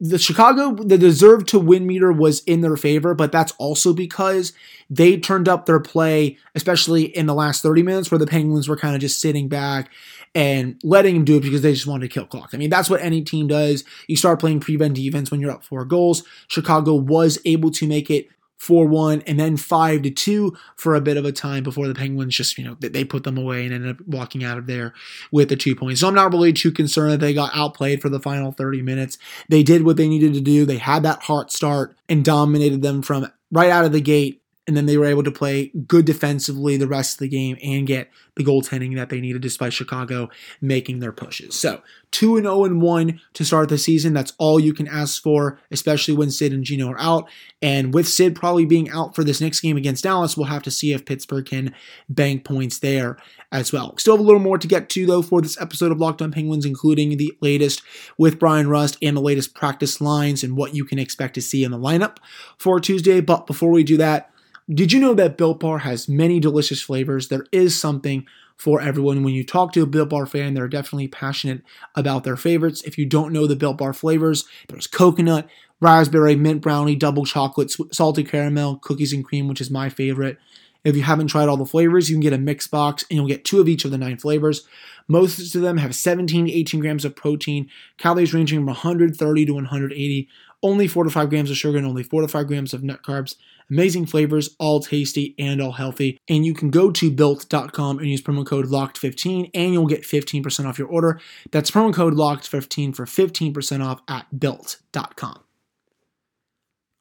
the 0.00 0.18
Chicago, 0.18 0.74
the 0.74 0.98
deserve 0.98 1.46
to 1.46 1.58
win 1.58 1.86
meter 1.86 2.12
was 2.12 2.42
in 2.44 2.60
their 2.60 2.76
favor, 2.76 3.14
but 3.14 3.32
that's 3.32 3.52
also 3.52 3.92
because 3.92 4.52
they 4.90 5.18
turned 5.18 5.48
up 5.48 5.66
their 5.66 5.80
play, 5.80 6.36
especially 6.54 7.04
in 7.04 7.26
the 7.26 7.34
last 7.34 7.62
30 7.62 7.82
minutes 7.82 8.10
where 8.10 8.18
the 8.18 8.26
Penguins 8.26 8.68
were 8.68 8.76
kind 8.76 8.94
of 8.94 9.00
just 9.00 9.20
sitting 9.20 9.48
back 9.48 9.90
and 10.34 10.80
letting 10.82 11.14
them 11.14 11.24
do 11.24 11.36
it 11.36 11.42
because 11.42 11.62
they 11.62 11.72
just 11.72 11.86
wanted 11.86 12.02
to 12.02 12.12
kill 12.12 12.26
clock. 12.26 12.50
I 12.52 12.56
mean, 12.56 12.70
that's 12.70 12.90
what 12.90 13.00
any 13.00 13.22
team 13.22 13.46
does. 13.46 13.84
You 14.08 14.16
start 14.16 14.40
playing 14.40 14.60
prevent 14.60 14.96
defense 14.96 15.30
when 15.30 15.40
you're 15.40 15.52
up 15.52 15.64
four 15.64 15.84
goals. 15.84 16.24
Chicago 16.48 16.94
was 16.94 17.38
able 17.44 17.70
to 17.70 17.86
make 17.86 18.10
it 18.10 18.28
4 18.64 18.86
1 18.86 19.22
and 19.26 19.38
then 19.38 19.58
5 19.58 20.02
to 20.02 20.10
2 20.10 20.56
for 20.76 20.94
a 20.94 21.00
bit 21.00 21.18
of 21.18 21.26
a 21.26 21.32
time 21.32 21.62
before 21.62 21.86
the 21.86 21.94
Penguins 21.94 22.34
just, 22.34 22.56
you 22.56 22.64
know, 22.64 22.76
they 22.80 23.04
put 23.04 23.24
them 23.24 23.36
away 23.36 23.64
and 23.64 23.74
ended 23.74 23.90
up 23.90 24.06
walking 24.06 24.42
out 24.42 24.56
of 24.56 24.66
there 24.66 24.94
with 25.30 25.50
the 25.50 25.56
two 25.56 25.76
points. 25.76 26.00
So 26.00 26.08
I'm 26.08 26.14
not 26.14 26.32
really 26.32 26.52
too 26.52 26.72
concerned 26.72 27.12
that 27.12 27.20
they 27.20 27.34
got 27.34 27.54
outplayed 27.54 28.00
for 28.00 28.08
the 28.08 28.20
final 28.20 28.52
30 28.52 28.80
minutes. 28.80 29.18
They 29.50 29.62
did 29.62 29.84
what 29.84 29.98
they 29.98 30.08
needed 30.08 30.32
to 30.34 30.40
do. 30.40 30.64
They 30.64 30.78
had 30.78 31.02
that 31.02 31.22
hot 31.24 31.52
start 31.52 31.94
and 32.08 32.24
dominated 32.24 32.80
them 32.80 33.02
from 33.02 33.30
right 33.52 33.70
out 33.70 33.84
of 33.84 33.92
the 33.92 34.00
gate 34.00 34.40
and 34.66 34.76
then 34.76 34.86
they 34.86 34.96
were 34.96 35.04
able 35.04 35.22
to 35.22 35.30
play 35.30 35.70
good 35.86 36.04
defensively 36.04 36.76
the 36.76 36.86
rest 36.86 37.14
of 37.14 37.18
the 37.18 37.28
game 37.28 37.58
and 37.62 37.86
get 37.86 38.10
the 38.36 38.44
goaltending 38.44 38.96
that 38.96 39.10
they 39.10 39.20
needed 39.20 39.42
despite 39.42 39.72
Chicago 39.72 40.28
making 40.60 41.00
their 41.00 41.12
pushes. 41.12 41.54
So, 41.54 41.82
2 42.12 42.36
and 42.36 42.46
0 42.46 42.64
and 42.64 42.80
1 42.80 43.20
to 43.34 43.44
start 43.44 43.68
the 43.68 43.76
season. 43.76 44.12
That's 44.12 44.32
all 44.38 44.58
you 44.58 44.72
can 44.72 44.88
ask 44.88 45.22
for, 45.22 45.60
especially 45.70 46.14
when 46.14 46.30
Sid 46.30 46.52
and 46.52 46.64
Gino 46.64 46.90
are 46.90 47.00
out. 47.00 47.28
And 47.60 47.92
with 47.92 48.08
Sid 48.08 48.34
probably 48.34 48.64
being 48.64 48.88
out 48.90 49.14
for 49.14 49.24
this 49.24 49.40
next 49.40 49.60
game 49.60 49.76
against 49.76 50.04
Dallas, 50.04 50.36
we'll 50.36 50.46
have 50.46 50.62
to 50.62 50.70
see 50.70 50.92
if 50.92 51.04
Pittsburgh 51.04 51.44
can 51.44 51.74
bank 52.08 52.44
points 52.44 52.78
there 52.78 53.18
as 53.52 53.72
well. 53.72 53.96
Still 53.98 54.14
have 54.14 54.20
a 54.20 54.24
little 54.24 54.40
more 54.40 54.58
to 54.58 54.68
get 54.68 54.88
to 54.90 55.06
though 55.06 55.22
for 55.22 55.42
this 55.42 55.60
episode 55.60 55.92
of 55.92 55.98
Locked 55.98 56.22
On 56.22 56.32
Penguins, 56.32 56.64
including 56.64 57.16
the 57.16 57.36
latest 57.40 57.82
with 58.16 58.38
Bryan 58.38 58.68
Rust 58.68 58.96
and 59.02 59.16
the 59.16 59.20
latest 59.20 59.54
practice 59.54 60.00
lines 60.00 60.42
and 60.42 60.56
what 60.56 60.74
you 60.74 60.84
can 60.84 60.98
expect 60.98 61.34
to 61.34 61.42
see 61.42 61.64
in 61.64 61.70
the 61.70 61.78
lineup 61.78 62.16
for 62.56 62.80
Tuesday. 62.80 63.20
But 63.20 63.46
before 63.46 63.70
we 63.70 63.84
do 63.84 63.96
that, 63.96 64.30
did 64.72 64.92
you 64.92 65.00
know 65.00 65.14
that 65.14 65.36
Built 65.36 65.60
Bar 65.60 65.78
has 65.78 66.08
many 66.08 66.40
delicious 66.40 66.80
flavors? 66.80 67.28
There 67.28 67.46
is 67.52 67.78
something 67.78 68.26
for 68.56 68.80
everyone. 68.80 69.22
When 69.22 69.34
you 69.34 69.44
talk 69.44 69.72
to 69.72 69.82
a 69.82 69.86
Built 69.86 70.10
Bar 70.10 70.26
fan, 70.26 70.54
they're 70.54 70.68
definitely 70.68 71.08
passionate 71.08 71.62
about 71.94 72.24
their 72.24 72.36
favorites. 72.36 72.82
If 72.82 72.96
you 72.96 73.04
don't 73.04 73.32
know 73.32 73.46
the 73.46 73.56
Built 73.56 73.78
Bar 73.78 73.92
flavors, 73.92 74.46
there's 74.68 74.86
coconut, 74.86 75.48
raspberry, 75.80 76.36
mint 76.36 76.62
brownie, 76.62 76.96
double 76.96 77.26
chocolate, 77.26 77.74
salted 77.92 78.28
caramel, 78.28 78.76
cookies 78.78 79.12
and 79.12 79.24
cream, 79.24 79.48
which 79.48 79.60
is 79.60 79.70
my 79.70 79.88
favorite. 79.88 80.38
If 80.84 80.96
you 80.96 81.02
haven't 81.02 81.28
tried 81.28 81.48
all 81.48 81.56
the 81.56 81.64
flavors, 81.64 82.10
you 82.10 82.16
can 82.16 82.20
get 82.20 82.34
a 82.34 82.38
mix 82.38 82.68
box 82.68 83.04
and 83.08 83.16
you'll 83.16 83.26
get 83.26 83.44
two 83.44 83.60
of 83.60 83.68
each 83.68 83.84
of 83.84 83.90
the 83.90 83.98
nine 83.98 84.18
flavors. 84.18 84.66
Most 85.08 85.54
of 85.54 85.62
them 85.62 85.78
have 85.78 85.94
17 85.94 86.46
to 86.46 86.52
18 86.52 86.80
grams 86.80 87.04
of 87.04 87.16
protein, 87.16 87.68
calories 87.98 88.34
ranging 88.34 88.58
from 88.58 88.66
130 88.66 89.46
to 89.46 89.52
180, 89.52 90.28
only 90.64 90.88
4 90.88 91.04
to 91.04 91.10
5 91.10 91.30
grams 91.30 91.50
of 91.50 91.56
sugar, 91.56 91.78
and 91.78 91.86
only 91.86 92.02
4 92.02 92.22
to 92.22 92.28
5 92.28 92.46
grams 92.48 92.74
of 92.74 92.82
net 92.82 93.02
carbs. 93.02 93.36
Amazing 93.70 94.06
flavors, 94.06 94.56
all 94.58 94.80
tasty 94.80 95.34
and 95.38 95.62
all 95.62 95.72
healthy. 95.72 96.18
And 96.28 96.44
you 96.44 96.54
can 96.54 96.70
go 96.70 96.90
to 96.90 97.10
built.com 97.10 97.98
and 97.98 98.08
use 98.08 98.20
promo 98.20 98.44
code 98.44 98.66
LOCKED15 98.66 99.50
and 99.54 99.72
you'll 99.72 99.86
get 99.86 100.02
15% 100.02 100.66
off 100.66 100.78
your 100.78 100.88
order. 100.88 101.20
That's 101.50 101.70
promo 101.70 101.94
code 101.94 102.14
LOCKED15 102.14 102.94
for 102.94 103.06
15% 103.06 103.84
off 103.84 104.02
at 104.08 104.38
built.com. 104.38 105.43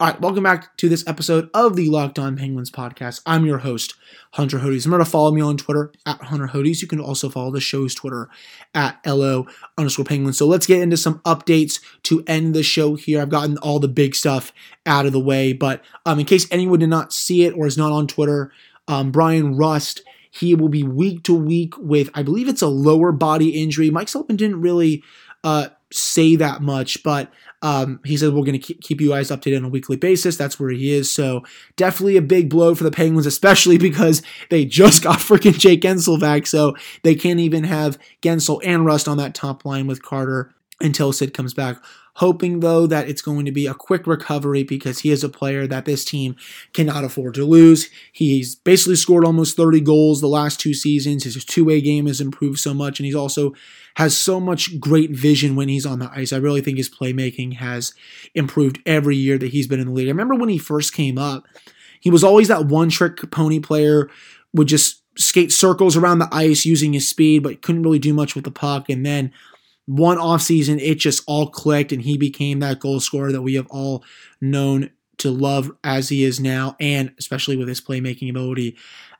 All 0.03 0.09
right, 0.09 0.19
welcome 0.19 0.43
back 0.43 0.75
to 0.75 0.89
this 0.89 1.07
episode 1.07 1.49
of 1.53 1.77
the 1.77 1.87
Locked 1.87 2.19
On 2.19 2.35
Penguins 2.35 2.69
podcast. 2.69 3.21
I'm 3.25 3.45
your 3.45 3.59
host, 3.59 3.93
Hunter 4.33 4.59
Hodes. 4.59 4.83
Remember 4.83 5.05
to 5.05 5.09
follow 5.09 5.31
me 5.31 5.39
on 5.39 5.55
Twitter 5.55 5.93
at 6.05 6.23
Hunter 6.23 6.47
Hodes. 6.47 6.81
You 6.81 6.89
can 6.89 6.99
also 6.99 7.29
follow 7.29 7.51
the 7.51 7.61
show's 7.61 7.95
Twitter 7.95 8.27
at 8.75 8.99
LO 9.05 9.47
underscore 9.77 10.03
Penguins. 10.03 10.37
So 10.37 10.45
let's 10.45 10.65
get 10.65 10.81
into 10.81 10.97
some 10.97 11.19
updates 11.19 11.79
to 12.03 12.21
end 12.27 12.53
the 12.53 12.63
show 12.63 12.95
here. 12.95 13.21
I've 13.21 13.29
gotten 13.29 13.57
all 13.59 13.79
the 13.79 13.87
big 13.87 14.13
stuff 14.13 14.51
out 14.85 15.05
of 15.05 15.13
the 15.13 15.21
way, 15.21 15.53
but 15.53 15.81
um, 16.05 16.19
in 16.19 16.25
case 16.25 16.47
anyone 16.51 16.79
did 16.79 16.89
not 16.89 17.13
see 17.13 17.45
it 17.45 17.53
or 17.53 17.65
is 17.65 17.77
not 17.77 17.93
on 17.93 18.05
Twitter, 18.05 18.51
um, 18.89 19.09
Bryan 19.09 19.55
Rust, 19.55 20.01
he 20.29 20.53
will 20.53 20.67
be 20.67 20.83
week 20.83 21.23
to 21.23 21.33
week 21.33 21.77
with, 21.77 22.09
I 22.13 22.23
believe 22.23 22.49
it's 22.49 22.61
a 22.61 22.67
lower 22.67 23.13
body 23.13 23.51
injury. 23.51 23.89
Mike 23.89 24.09
Sullivan 24.09 24.35
didn't 24.35 24.59
really 24.59 25.01
uh, 25.45 25.69
say 25.93 26.35
that 26.35 26.61
much, 26.61 27.03
but 27.03 27.31
um, 27.63 28.01
he 28.03 28.17
said 28.17 28.33
we're 28.33 28.43
going 28.43 28.59
to 28.59 28.73
keep 28.73 28.99
you 28.99 29.09
guys 29.09 29.31
updated 29.31 29.57
on 29.57 29.63
a 29.63 29.69
weekly 29.69 29.95
basis. 29.95 30.35
That's 30.35 30.59
where 30.59 30.69
he 30.69 30.91
is. 30.93 31.09
So 31.09 31.43
definitely 31.77 32.17
a 32.17 32.21
big 32.21 32.49
blow 32.49 32.75
for 32.75 32.83
the 32.83 32.91
Penguins, 32.91 33.25
especially 33.25 33.77
because 33.79 34.21
they 34.49 34.65
just 34.65 35.01
got 35.01 35.19
freaking 35.19 35.57
Jake 35.57 35.81
Guentzel 35.81 36.19
back. 36.19 36.45
So 36.45 36.75
they 37.03 37.15
can't 37.15 37.39
even 37.39 37.63
have 37.63 37.97
Guentzel 38.21 38.59
and 38.63 38.85
Rust 38.85 39.07
on 39.07 39.17
that 39.17 39.33
top 39.33 39.63
line 39.63 39.87
with 39.87 40.03
Carter 40.03 40.53
until 40.81 41.13
Sid 41.13 41.33
comes 41.33 41.53
back. 41.53 41.77
Hoping 42.17 42.59
though 42.59 42.85
that 42.85 43.09
it's 43.09 43.21
going 43.21 43.45
to 43.45 43.51
be 43.51 43.65
a 43.65 43.73
quick 43.73 44.05
recovery 44.05 44.63
because 44.63 44.99
he 44.99 45.09
is 45.09 45.23
a 45.23 45.29
player 45.29 45.65
that 45.65 45.85
this 45.85 46.05
team 46.05 46.35
cannot 46.71 47.03
afford 47.03 47.33
to 47.33 47.45
lose. 47.45 47.89
He's 48.11 48.53
basically 48.55 48.97
scored 48.97 49.25
almost 49.25 49.57
30 49.57 49.81
goals 49.81 50.21
the 50.21 50.27
last 50.27 50.59
two 50.59 50.73
seasons. 50.73 51.23
His 51.23 51.43
two-way 51.43 51.81
game 51.81 52.05
has 52.05 52.21
improved 52.21 52.59
so 52.59 52.73
much, 52.73 52.99
and 52.99 53.05
he's 53.05 53.15
also 53.15 53.53
has 53.95 54.15
so 54.15 54.39
much 54.39 54.79
great 54.79 55.11
vision 55.11 55.55
when 55.55 55.69
he's 55.69 55.85
on 55.85 55.99
the 55.99 56.11
ice. 56.11 56.31
I 56.31 56.37
really 56.37 56.61
think 56.61 56.77
his 56.77 56.89
playmaking 56.89 57.55
has 57.55 57.93
improved 58.35 58.79
every 58.85 59.15
year 59.15 59.37
that 59.37 59.51
he's 59.51 59.67
been 59.67 59.79
in 59.79 59.87
the 59.87 59.93
league. 59.93 60.07
I 60.07 60.11
remember 60.11 60.35
when 60.35 60.49
he 60.49 60.57
first 60.57 60.93
came 60.93 61.17
up, 61.17 61.47
he 61.99 62.09
was 62.09 62.23
always 62.23 62.47
that 62.47 62.65
one 62.65 62.89
trick 62.89 63.31
pony 63.31 63.59
player, 63.59 64.09
would 64.53 64.67
just 64.67 65.01
skate 65.17 65.51
circles 65.51 65.95
around 65.95 66.19
the 66.19 66.29
ice 66.31 66.65
using 66.65 66.93
his 66.93 67.07
speed, 67.07 67.43
but 67.43 67.61
couldn't 67.61 67.83
really 67.83 67.99
do 67.99 68.13
much 68.13 68.35
with 68.35 68.43
the 68.43 68.51
puck. 68.51 68.89
And 68.89 69.05
then 69.05 69.31
one 69.85 70.17
offseason, 70.17 70.79
it 70.81 70.95
just 70.95 71.23
all 71.27 71.49
clicked 71.49 71.91
and 71.91 72.01
he 72.01 72.17
became 72.17 72.59
that 72.59 72.79
goal 72.79 72.99
scorer 72.99 73.31
that 73.31 73.41
we 73.41 73.55
have 73.55 73.67
all 73.69 74.03
known 74.39 74.89
to 75.17 75.29
love 75.29 75.71
as 75.83 76.09
he 76.09 76.23
is 76.23 76.39
now, 76.39 76.75
and 76.79 77.13
especially 77.19 77.55
with 77.55 77.67
his 77.67 77.81
playmaking 77.81 78.29
ability 78.29 78.75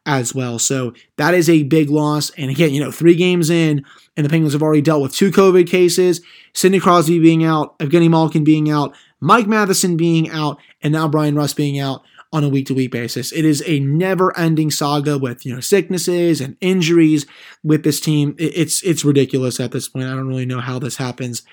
as 0.06 0.34
well. 0.36 0.60
So 0.60 0.94
that 1.18 1.34
is 1.34 1.50
a 1.50 1.64
big 1.64 1.90
loss. 1.90 2.30
And 2.32 2.50
again, 2.50 2.74
you 2.74 2.84
know, 2.84 2.92
three 2.92 3.16
games 3.16 3.50
in, 3.50 3.86
and 4.18 4.26
the 4.26 4.30
Penguins 4.30 4.54
have 4.54 4.64
already 4.64 4.82
dealt 4.82 5.02
with 5.02 5.14
two 5.14 5.32
COVID 5.32 5.68
cases, 5.68 6.22
Sidney 6.54 6.80
Crosby 6.80 7.20
being 7.20 7.44
out, 7.44 7.78
Evgeny 7.80 8.10
Malkin 8.10 8.44
being 8.44 8.70
out, 8.70 8.96
Mike 9.20 9.48
Matheson 9.48 9.96
being 9.96 10.30
out, 10.30 10.60
and 10.82 10.92
now 10.92 11.08
Bryan 11.08 11.36
Rust 11.36 11.56
being 11.56 11.80
out 11.80 12.04
on 12.34 12.44
a 12.44 12.50
week 12.50 12.66
to 12.66 12.74
week 12.74 12.92
basis. 12.92 13.32
It 13.32 13.46
is 13.46 13.64
a 13.66 13.80
never 13.80 14.36
ending 14.38 14.72
saga 14.72 15.18
with, 15.20 15.46
you 15.46 15.54
know, 15.54 15.62
sicknesses 15.62 16.42
and 16.42 16.58
injuries 16.60 17.28
with 17.64 17.84
this 17.84 18.00
team. 18.00 18.36
It's, 18.40 18.82
it's 18.84 19.06
ridiculous 19.06 19.60
at 19.60 19.72
this 19.72 19.88
point. 19.88 20.08
I 20.08 20.16
don't 20.16 20.28
really 20.28 20.48
know 20.48 20.60
how 20.60 20.80
this 20.80 20.98
happens 20.98 21.44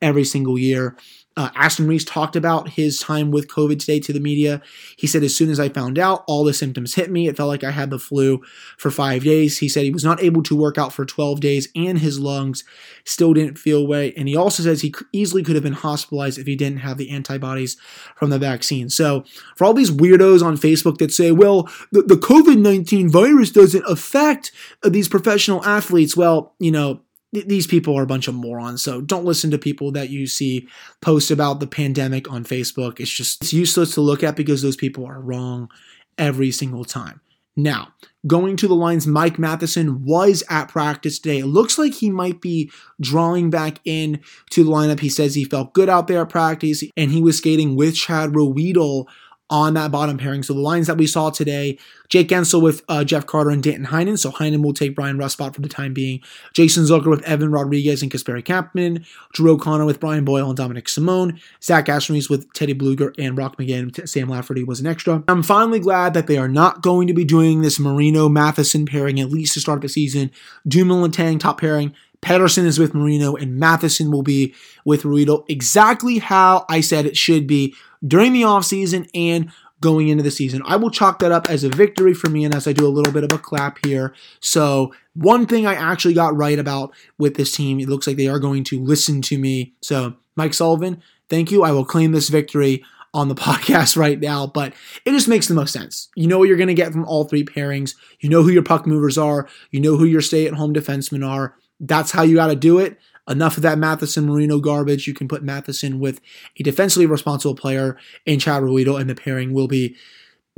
every 0.00 0.24
single 0.24 0.58
year. 0.58 0.96
Uh, 1.36 1.48
Reese 1.78 2.04
talked 2.04 2.34
about 2.34 2.70
his 2.70 2.98
time 2.98 3.30
with 3.30 3.48
COVID 3.48 3.78
today 3.78 4.00
to 4.00 4.12
the 4.12 4.20
media. 4.20 4.60
He 4.96 5.06
said, 5.06 5.22
As 5.22 5.34
soon 5.34 5.48
as 5.48 5.60
I 5.60 5.68
found 5.68 5.98
out, 5.98 6.24
all 6.26 6.44
the 6.44 6.52
symptoms 6.52 6.94
hit 6.94 7.10
me. 7.10 7.28
It 7.28 7.36
felt 7.36 7.48
like 7.48 7.62
I 7.62 7.70
had 7.70 7.90
the 7.90 7.98
flu 7.98 8.42
for 8.76 8.90
five 8.90 9.22
days. 9.22 9.58
He 9.58 9.68
said 9.68 9.84
he 9.84 9.90
was 9.90 10.04
not 10.04 10.22
able 10.22 10.42
to 10.42 10.56
work 10.56 10.76
out 10.76 10.92
for 10.92 11.04
12 11.04 11.40
days 11.40 11.68
and 11.76 11.98
his 11.98 12.18
lungs 12.18 12.64
still 13.04 13.32
didn't 13.32 13.58
feel 13.58 13.88
right. 13.88 14.12
And 14.16 14.28
he 14.28 14.36
also 14.36 14.62
says 14.62 14.80
he 14.80 14.92
easily 15.12 15.42
could 15.42 15.54
have 15.54 15.62
been 15.62 15.72
hospitalized 15.72 16.38
if 16.38 16.46
he 16.46 16.56
didn't 16.56 16.80
have 16.80 16.98
the 16.98 17.10
antibodies 17.10 17.76
from 18.16 18.30
the 18.30 18.38
vaccine. 18.38 18.90
So, 18.90 19.24
for 19.56 19.64
all 19.64 19.74
these 19.74 19.90
weirdos 19.90 20.42
on 20.42 20.56
Facebook 20.56 20.98
that 20.98 21.12
say, 21.12 21.30
well, 21.30 21.70
the, 21.92 22.02
the 22.02 22.16
COVID 22.16 22.58
19 22.58 23.08
virus 23.08 23.50
doesn't 23.50 23.84
affect 23.86 24.52
uh, 24.82 24.88
these 24.88 25.08
professional 25.08 25.64
athletes, 25.64 26.16
well, 26.16 26.54
you 26.58 26.70
know, 26.72 27.00
these 27.32 27.66
people 27.66 27.96
are 27.96 28.02
a 28.02 28.08
bunch 28.08 28.28
of 28.28 28.34
morons. 28.34 28.82
So 28.82 29.00
don't 29.00 29.24
listen 29.24 29.50
to 29.52 29.58
people 29.58 29.92
that 29.92 30.10
you 30.10 30.26
see 30.26 30.68
post 31.00 31.30
about 31.30 31.60
the 31.60 31.66
pandemic 31.66 32.30
on 32.30 32.44
Facebook. 32.44 32.98
It's 32.98 33.10
just 33.10 33.42
it's 33.42 33.52
useless 33.52 33.94
to 33.94 34.00
look 34.00 34.22
at 34.22 34.36
because 34.36 34.62
those 34.62 34.76
people 34.76 35.06
are 35.06 35.20
wrong 35.20 35.70
every 36.18 36.50
single 36.50 36.84
time. 36.84 37.20
Now, 37.56 37.88
going 38.26 38.56
to 38.56 38.68
the 38.68 38.74
lines, 38.74 39.06
Mike 39.06 39.38
Matheson 39.38 40.04
was 40.04 40.42
at 40.48 40.68
practice 40.68 41.18
today. 41.18 41.40
It 41.40 41.46
looks 41.46 41.78
like 41.78 41.94
he 41.94 42.08
might 42.08 42.40
be 42.40 42.70
drawing 43.00 43.50
back 43.50 43.80
in 43.84 44.20
to 44.50 44.64
the 44.64 44.70
lineup. 44.70 45.00
He 45.00 45.08
says 45.08 45.34
he 45.34 45.44
felt 45.44 45.74
good 45.74 45.88
out 45.88 46.06
there 46.06 46.22
at 46.22 46.28
practice 46.28 46.82
and 46.96 47.10
he 47.10 47.20
was 47.20 47.38
skating 47.38 47.76
with 47.76 47.96
Chad 47.96 48.30
Ruhwedel 48.30 49.06
on 49.50 49.74
that 49.74 49.90
bottom 49.90 50.16
pairing. 50.16 50.42
So 50.42 50.54
the 50.54 50.60
lines 50.60 50.86
that 50.86 50.96
we 50.96 51.06
saw 51.06 51.30
today, 51.30 51.76
Jake 52.08 52.28
Guentzel 52.28 52.62
with 52.62 52.82
uh, 52.88 53.04
Jeff 53.04 53.26
Carter 53.26 53.50
and 53.50 53.62
Danton 53.62 53.86
Heinen. 53.86 54.18
So 54.18 54.30
Heinen 54.30 54.62
will 54.62 54.72
take 54.72 54.94
Bryan 54.94 55.18
Rust 55.18 55.34
spot 55.34 55.54
for 55.54 55.60
the 55.60 55.68
time 55.68 55.92
being. 55.92 56.20
Jason 56.54 56.84
Zucker 56.84 57.10
with 57.10 57.22
Evan 57.22 57.50
Rodrigues 57.50 58.02
and 58.02 58.10
Kasperi 58.10 58.44
Kapanen. 58.44 59.04
Drew 59.32 59.52
O'Connor 59.52 59.84
with 59.84 60.00
Brian 60.00 60.24
Boyle 60.24 60.48
and 60.48 60.56
Dominic 60.56 60.88
Simone. 60.88 61.40
Zach 61.62 61.88
Aston 61.88 62.20
with 62.30 62.52
Teddy 62.52 62.74
Blueger 62.74 63.12
and 63.18 63.34
Brock 63.36 63.56
McGinn. 63.58 64.08
Sam 64.08 64.28
Lafferty 64.28 64.62
was 64.62 64.80
an 64.80 64.86
extra. 64.86 65.22
I'm 65.28 65.42
finally 65.42 65.80
glad 65.80 66.14
that 66.14 66.26
they 66.26 66.38
are 66.38 66.48
not 66.48 66.82
going 66.82 67.06
to 67.08 67.14
be 67.14 67.24
doing 67.24 67.62
this 67.62 67.80
Marino 67.80 68.28
Matheson 68.28 68.86
pairing 68.86 69.20
at 69.20 69.30
least 69.30 69.54
to 69.54 69.60
start 69.60 69.80
the 69.80 69.88
season. 69.88 70.30
Dumoulin 70.66 71.10
Tang 71.10 71.38
top 71.38 71.60
pairing. 71.60 71.94
Pettersson 72.22 72.64
is 72.64 72.78
with 72.78 72.94
Marino 72.94 73.34
and 73.34 73.58
Matheson 73.58 74.10
will 74.10 74.22
be 74.22 74.54
with 74.84 75.04
Ruhwedel. 75.04 75.44
Exactly 75.48 76.18
how 76.18 76.66
I 76.68 76.80
said 76.80 77.06
it 77.06 77.16
should 77.16 77.46
be 77.46 77.74
during 78.06 78.32
the 78.32 78.42
offseason 78.42 79.08
and 79.14 79.50
going 79.80 80.08
into 80.08 80.22
the 80.22 80.30
season. 80.30 80.62
I 80.64 80.76
will 80.76 80.90
chalk 80.90 81.18
that 81.20 81.32
up 81.32 81.48
as 81.48 81.64
a 81.64 81.68
victory 81.70 82.12
for 82.12 82.28
me 82.28 82.44
and 82.44 82.54
as 82.54 82.68
I 82.68 82.72
do 82.72 82.86
a 82.86 82.88
little 82.88 83.12
bit 83.12 83.24
of 83.24 83.32
a 83.32 83.38
clap 83.38 83.84
here. 83.84 84.14
So, 84.40 84.92
one 85.14 85.46
thing 85.46 85.66
I 85.66 85.74
actually 85.74 86.14
got 86.14 86.36
right 86.36 86.58
about 86.58 86.94
with 87.18 87.34
this 87.36 87.52
team, 87.52 87.80
it 87.80 87.88
looks 87.88 88.06
like 88.06 88.16
they 88.16 88.28
are 88.28 88.38
going 88.38 88.64
to 88.64 88.82
listen 88.82 89.22
to 89.22 89.38
me. 89.38 89.74
So, 89.82 90.14
Mike 90.36 90.54
Sullivan, 90.54 91.02
thank 91.28 91.50
you. 91.50 91.62
I 91.62 91.72
will 91.72 91.84
claim 91.84 92.12
this 92.12 92.28
victory 92.28 92.84
on 93.12 93.28
the 93.28 93.34
podcast 93.36 93.96
right 93.96 94.20
now, 94.20 94.46
but 94.46 94.74
it 95.04 95.12
just 95.12 95.28
makes 95.28 95.48
the 95.48 95.54
most 95.54 95.72
sense. 95.72 96.08
You 96.14 96.26
know 96.26 96.38
what 96.38 96.48
you're 96.48 96.56
going 96.56 96.68
to 96.68 96.74
get 96.74 96.92
from 96.92 97.06
all 97.06 97.24
three 97.24 97.44
pairings. 97.44 97.94
You 98.20 98.28
know 98.28 98.42
who 98.42 98.50
your 98.50 98.62
puck 98.62 98.86
movers 98.86 99.18
are. 99.18 99.48
You 99.70 99.80
know 99.80 99.96
who 99.96 100.04
your 100.04 100.20
stay 100.20 100.46
at 100.46 100.54
home 100.54 100.74
defensemen 100.74 101.26
are. 101.26 101.56
That's 101.80 102.10
how 102.10 102.22
you 102.22 102.36
got 102.36 102.48
to 102.48 102.56
do 102.56 102.78
it. 102.78 102.98
Enough 103.30 103.56
of 103.56 103.62
that 103.62 103.78
Matheson 103.78 104.26
Marino 104.26 104.58
garbage. 104.58 105.06
You 105.06 105.14
can 105.14 105.28
put 105.28 105.42
Matheson 105.42 106.00
with 106.00 106.20
a 106.58 106.62
defensively 106.62 107.06
responsible 107.06 107.54
player 107.54 107.96
in 108.26 108.40
Chad 108.40 108.62
Ruhwedel, 108.62 109.00
and 109.00 109.08
the 109.08 109.14
pairing 109.14 109.54
will 109.54 109.68
be 109.68 109.96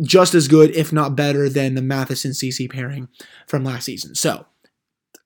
just 0.01 0.35
as 0.35 0.49
good, 0.49 0.75
if 0.75 0.93
not 0.93 1.15
better, 1.15 1.49
than 1.49 1.75
the 1.75 1.83
Matheson 1.83 2.33
Ceci 2.33 2.67
pairing 2.67 3.09
from 3.47 3.63
last 3.63 3.85
season. 3.85 4.15
So 4.15 4.47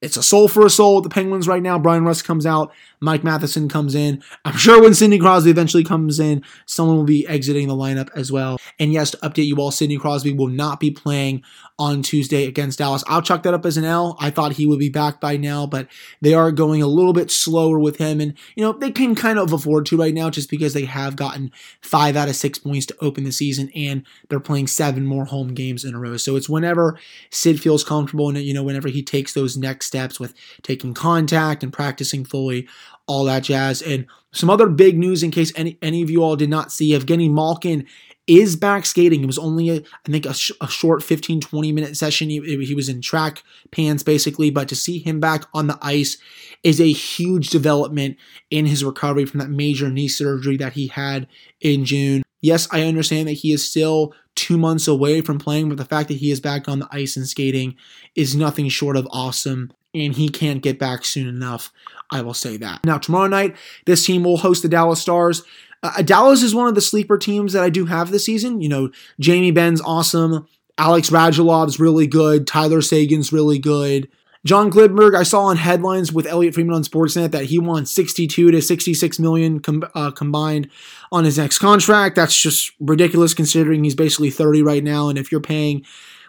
it's 0.02 0.16
a 0.16 0.22
soul 0.22 0.46
for 0.46 0.66
a 0.66 0.70
soul 0.70 0.96
with 0.96 1.04
the 1.04 1.10
Penguins 1.10 1.48
right 1.48 1.62
now. 1.62 1.78
Bryan 1.78 2.04
Rust 2.04 2.24
comes 2.24 2.44
out. 2.44 2.72
Mike 3.00 3.24
Matheson 3.24 3.68
comes 3.68 3.94
in. 3.94 4.22
I'm 4.44 4.56
sure 4.56 4.82
when 4.82 4.94
Sidney 4.94 5.18
Crosby 5.18 5.50
eventually 5.50 5.84
comes 5.84 6.20
in, 6.20 6.42
someone 6.66 6.96
will 6.96 7.04
be 7.04 7.26
exiting 7.26 7.68
the 7.68 7.74
lineup 7.74 8.10
as 8.14 8.30
well. 8.30 8.58
And 8.78 8.92
yes, 8.92 9.10
to 9.12 9.16
update 9.18 9.46
you 9.46 9.56
all, 9.56 9.70
Sidney 9.70 9.98
Crosby 9.98 10.32
will 10.32 10.48
not 10.48 10.80
be 10.80 10.90
playing 10.90 11.42
on 11.78 12.02
Tuesday 12.02 12.46
against 12.46 12.78
Dallas. 12.78 13.04
I'll 13.06 13.20
chalk 13.20 13.42
that 13.42 13.52
up 13.52 13.66
as 13.66 13.76
an 13.76 13.84
L. 13.84 14.16
I 14.18 14.30
thought 14.30 14.52
he 14.52 14.66
would 14.66 14.78
be 14.78 14.88
back 14.88 15.20
by 15.20 15.36
now, 15.36 15.66
but 15.66 15.88
they 16.22 16.32
are 16.32 16.50
going 16.50 16.82
a 16.82 16.86
little 16.86 17.12
bit 17.12 17.30
slower 17.30 17.78
with 17.78 17.98
him. 17.98 18.20
And, 18.20 18.34
you 18.54 18.64
know, 18.64 18.72
they 18.72 18.90
can 18.90 19.14
kind 19.14 19.38
of 19.38 19.52
afford 19.52 19.84
to 19.86 19.98
right 19.98 20.14
now 20.14 20.30
just 20.30 20.50
because 20.50 20.72
they 20.72 20.86
have 20.86 21.16
gotten 21.16 21.52
five 21.82 22.16
out 22.16 22.28
of 22.28 22.36
six 22.36 22.58
points 22.58 22.86
to 22.86 22.96
open 23.02 23.24
the 23.24 23.32
season 23.32 23.70
and 23.74 24.04
they're 24.28 24.40
playing 24.40 24.68
seven 24.68 25.04
more 25.04 25.26
home 25.26 25.52
games 25.54 25.84
in 25.84 25.94
a 25.94 25.98
row. 25.98 26.16
So 26.16 26.36
it's 26.36 26.48
whenever 26.48 26.98
Sid 27.30 27.60
feels 27.60 27.84
comfortable 27.84 28.28
and, 28.28 28.38
you 28.38 28.54
know, 28.54 28.64
whenever 28.64 28.88
he 28.88 29.02
takes 29.02 29.34
those 29.34 29.56
next 29.56 29.85
steps 29.86 30.20
with 30.20 30.34
taking 30.62 30.92
contact 30.92 31.62
and 31.62 31.72
practicing 31.72 32.24
fully 32.24 32.68
all 33.06 33.24
that 33.24 33.44
jazz. 33.44 33.80
And 33.80 34.06
some 34.32 34.50
other 34.50 34.68
big 34.68 34.98
news 34.98 35.22
in 35.22 35.30
case 35.30 35.52
any, 35.56 35.78
any 35.80 36.02
of 36.02 36.10
you 36.10 36.22
all 36.22 36.36
did 36.36 36.50
not 36.50 36.72
see 36.72 36.92
Evgeny 36.92 37.30
Malkin 37.30 37.86
is 38.26 38.56
back 38.56 38.84
skating. 38.84 39.22
It 39.22 39.26
was 39.26 39.38
only, 39.38 39.70
a, 39.70 39.76
I 39.76 40.10
think, 40.10 40.26
a, 40.26 40.34
sh- 40.34 40.50
a, 40.60 40.66
short 40.66 41.02
15, 41.02 41.40
20 41.40 41.72
minute 41.72 41.96
session. 41.96 42.28
He, 42.28 42.40
he 42.64 42.74
was 42.74 42.88
in 42.88 43.00
track 43.00 43.42
pants 43.70 44.02
basically, 44.02 44.50
but 44.50 44.68
to 44.68 44.76
see 44.76 44.98
him 44.98 45.20
back 45.20 45.44
on 45.54 45.68
the 45.68 45.78
ice 45.80 46.18
is 46.62 46.80
a 46.80 46.90
huge 46.90 47.50
development 47.50 48.16
in 48.50 48.66
his 48.66 48.84
recovery 48.84 49.26
from 49.26 49.40
that 49.40 49.50
major 49.50 49.90
knee 49.90 50.08
surgery 50.08 50.56
that 50.56 50.72
he 50.72 50.88
had 50.88 51.28
in 51.60 51.84
June. 51.84 52.22
Yes, 52.40 52.68
I 52.72 52.82
understand 52.82 53.28
that 53.28 53.34
he 53.34 53.52
is 53.52 53.66
still 53.66 54.12
two 54.34 54.58
months 54.58 54.86
away 54.86 55.20
from 55.20 55.38
playing, 55.38 55.68
but 55.68 55.78
the 55.78 55.84
fact 55.84 56.08
that 56.08 56.18
he 56.18 56.30
is 56.30 56.40
back 56.40 56.68
on 56.68 56.80
the 56.80 56.88
ice 56.92 57.16
and 57.16 57.26
skating 57.26 57.76
is 58.14 58.36
nothing 58.36 58.68
short 58.68 58.96
of 58.96 59.08
awesome, 59.10 59.72
and 60.04 60.14
he 60.14 60.28
can't 60.28 60.62
get 60.62 60.78
back 60.78 61.04
soon 61.04 61.26
enough. 61.26 61.72
I 62.10 62.22
will 62.22 62.34
say 62.34 62.56
that. 62.58 62.84
Now, 62.84 62.98
tomorrow 62.98 63.26
night, 63.26 63.56
this 63.84 64.04
team 64.04 64.22
will 64.24 64.36
host 64.36 64.62
the 64.62 64.68
Dallas 64.68 65.00
Stars. 65.00 65.42
Uh, 65.82 66.02
Dallas 66.02 66.42
is 66.42 66.54
one 66.54 66.68
of 66.68 66.74
the 66.74 66.80
sleeper 66.80 67.18
teams 67.18 67.52
that 67.52 67.62
I 67.62 67.70
do 67.70 67.86
have 67.86 68.10
this 68.10 68.24
season. 68.24 68.60
You 68.60 68.68
know, 68.68 68.90
Jamie 69.18 69.50
Benn's 69.50 69.80
awesome. 69.80 70.46
Alex 70.78 71.10
Radulov's 71.10 71.80
really 71.80 72.06
good. 72.06 72.46
Tyler 72.46 72.82
Seguin's 72.82 73.32
really 73.32 73.58
good. 73.58 74.08
John 74.44 74.70
Klingberg, 74.70 75.16
I 75.16 75.24
saw 75.24 75.46
on 75.46 75.56
headlines 75.56 76.12
with 76.12 76.24
Elliotte 76.24 76.54
Friedman 76.54 76.76
on 76.76 76.84
Sportsnet 76.84 77.32
that 77.32 77.46
he 77.46 77.58
wants 77.58 77.90
62 77.90 78.52
to 78.52 78.62
66 78.62 79.18
million 79.18 79.58
com- 79.58 79.82
uh, 79.92 80.12
combined 80.12 80.70
on 81.10 81.24
his 81.24 81.36
next 81.36 81.58
contract. 81.58 82.14
That's 82.14 82.40
just 82.40 82.70
ridiculous 82.78 83.34
considering 83.34 83.82
he's 83.82 83.96
basically 83.96 84.30
30 84.30 84.62
right 84.62 84.84
now. 84.84 85.08
And 85.08 85.18
if 85.18 85.32
you're 85.32 85.40
paying 85.40 85.84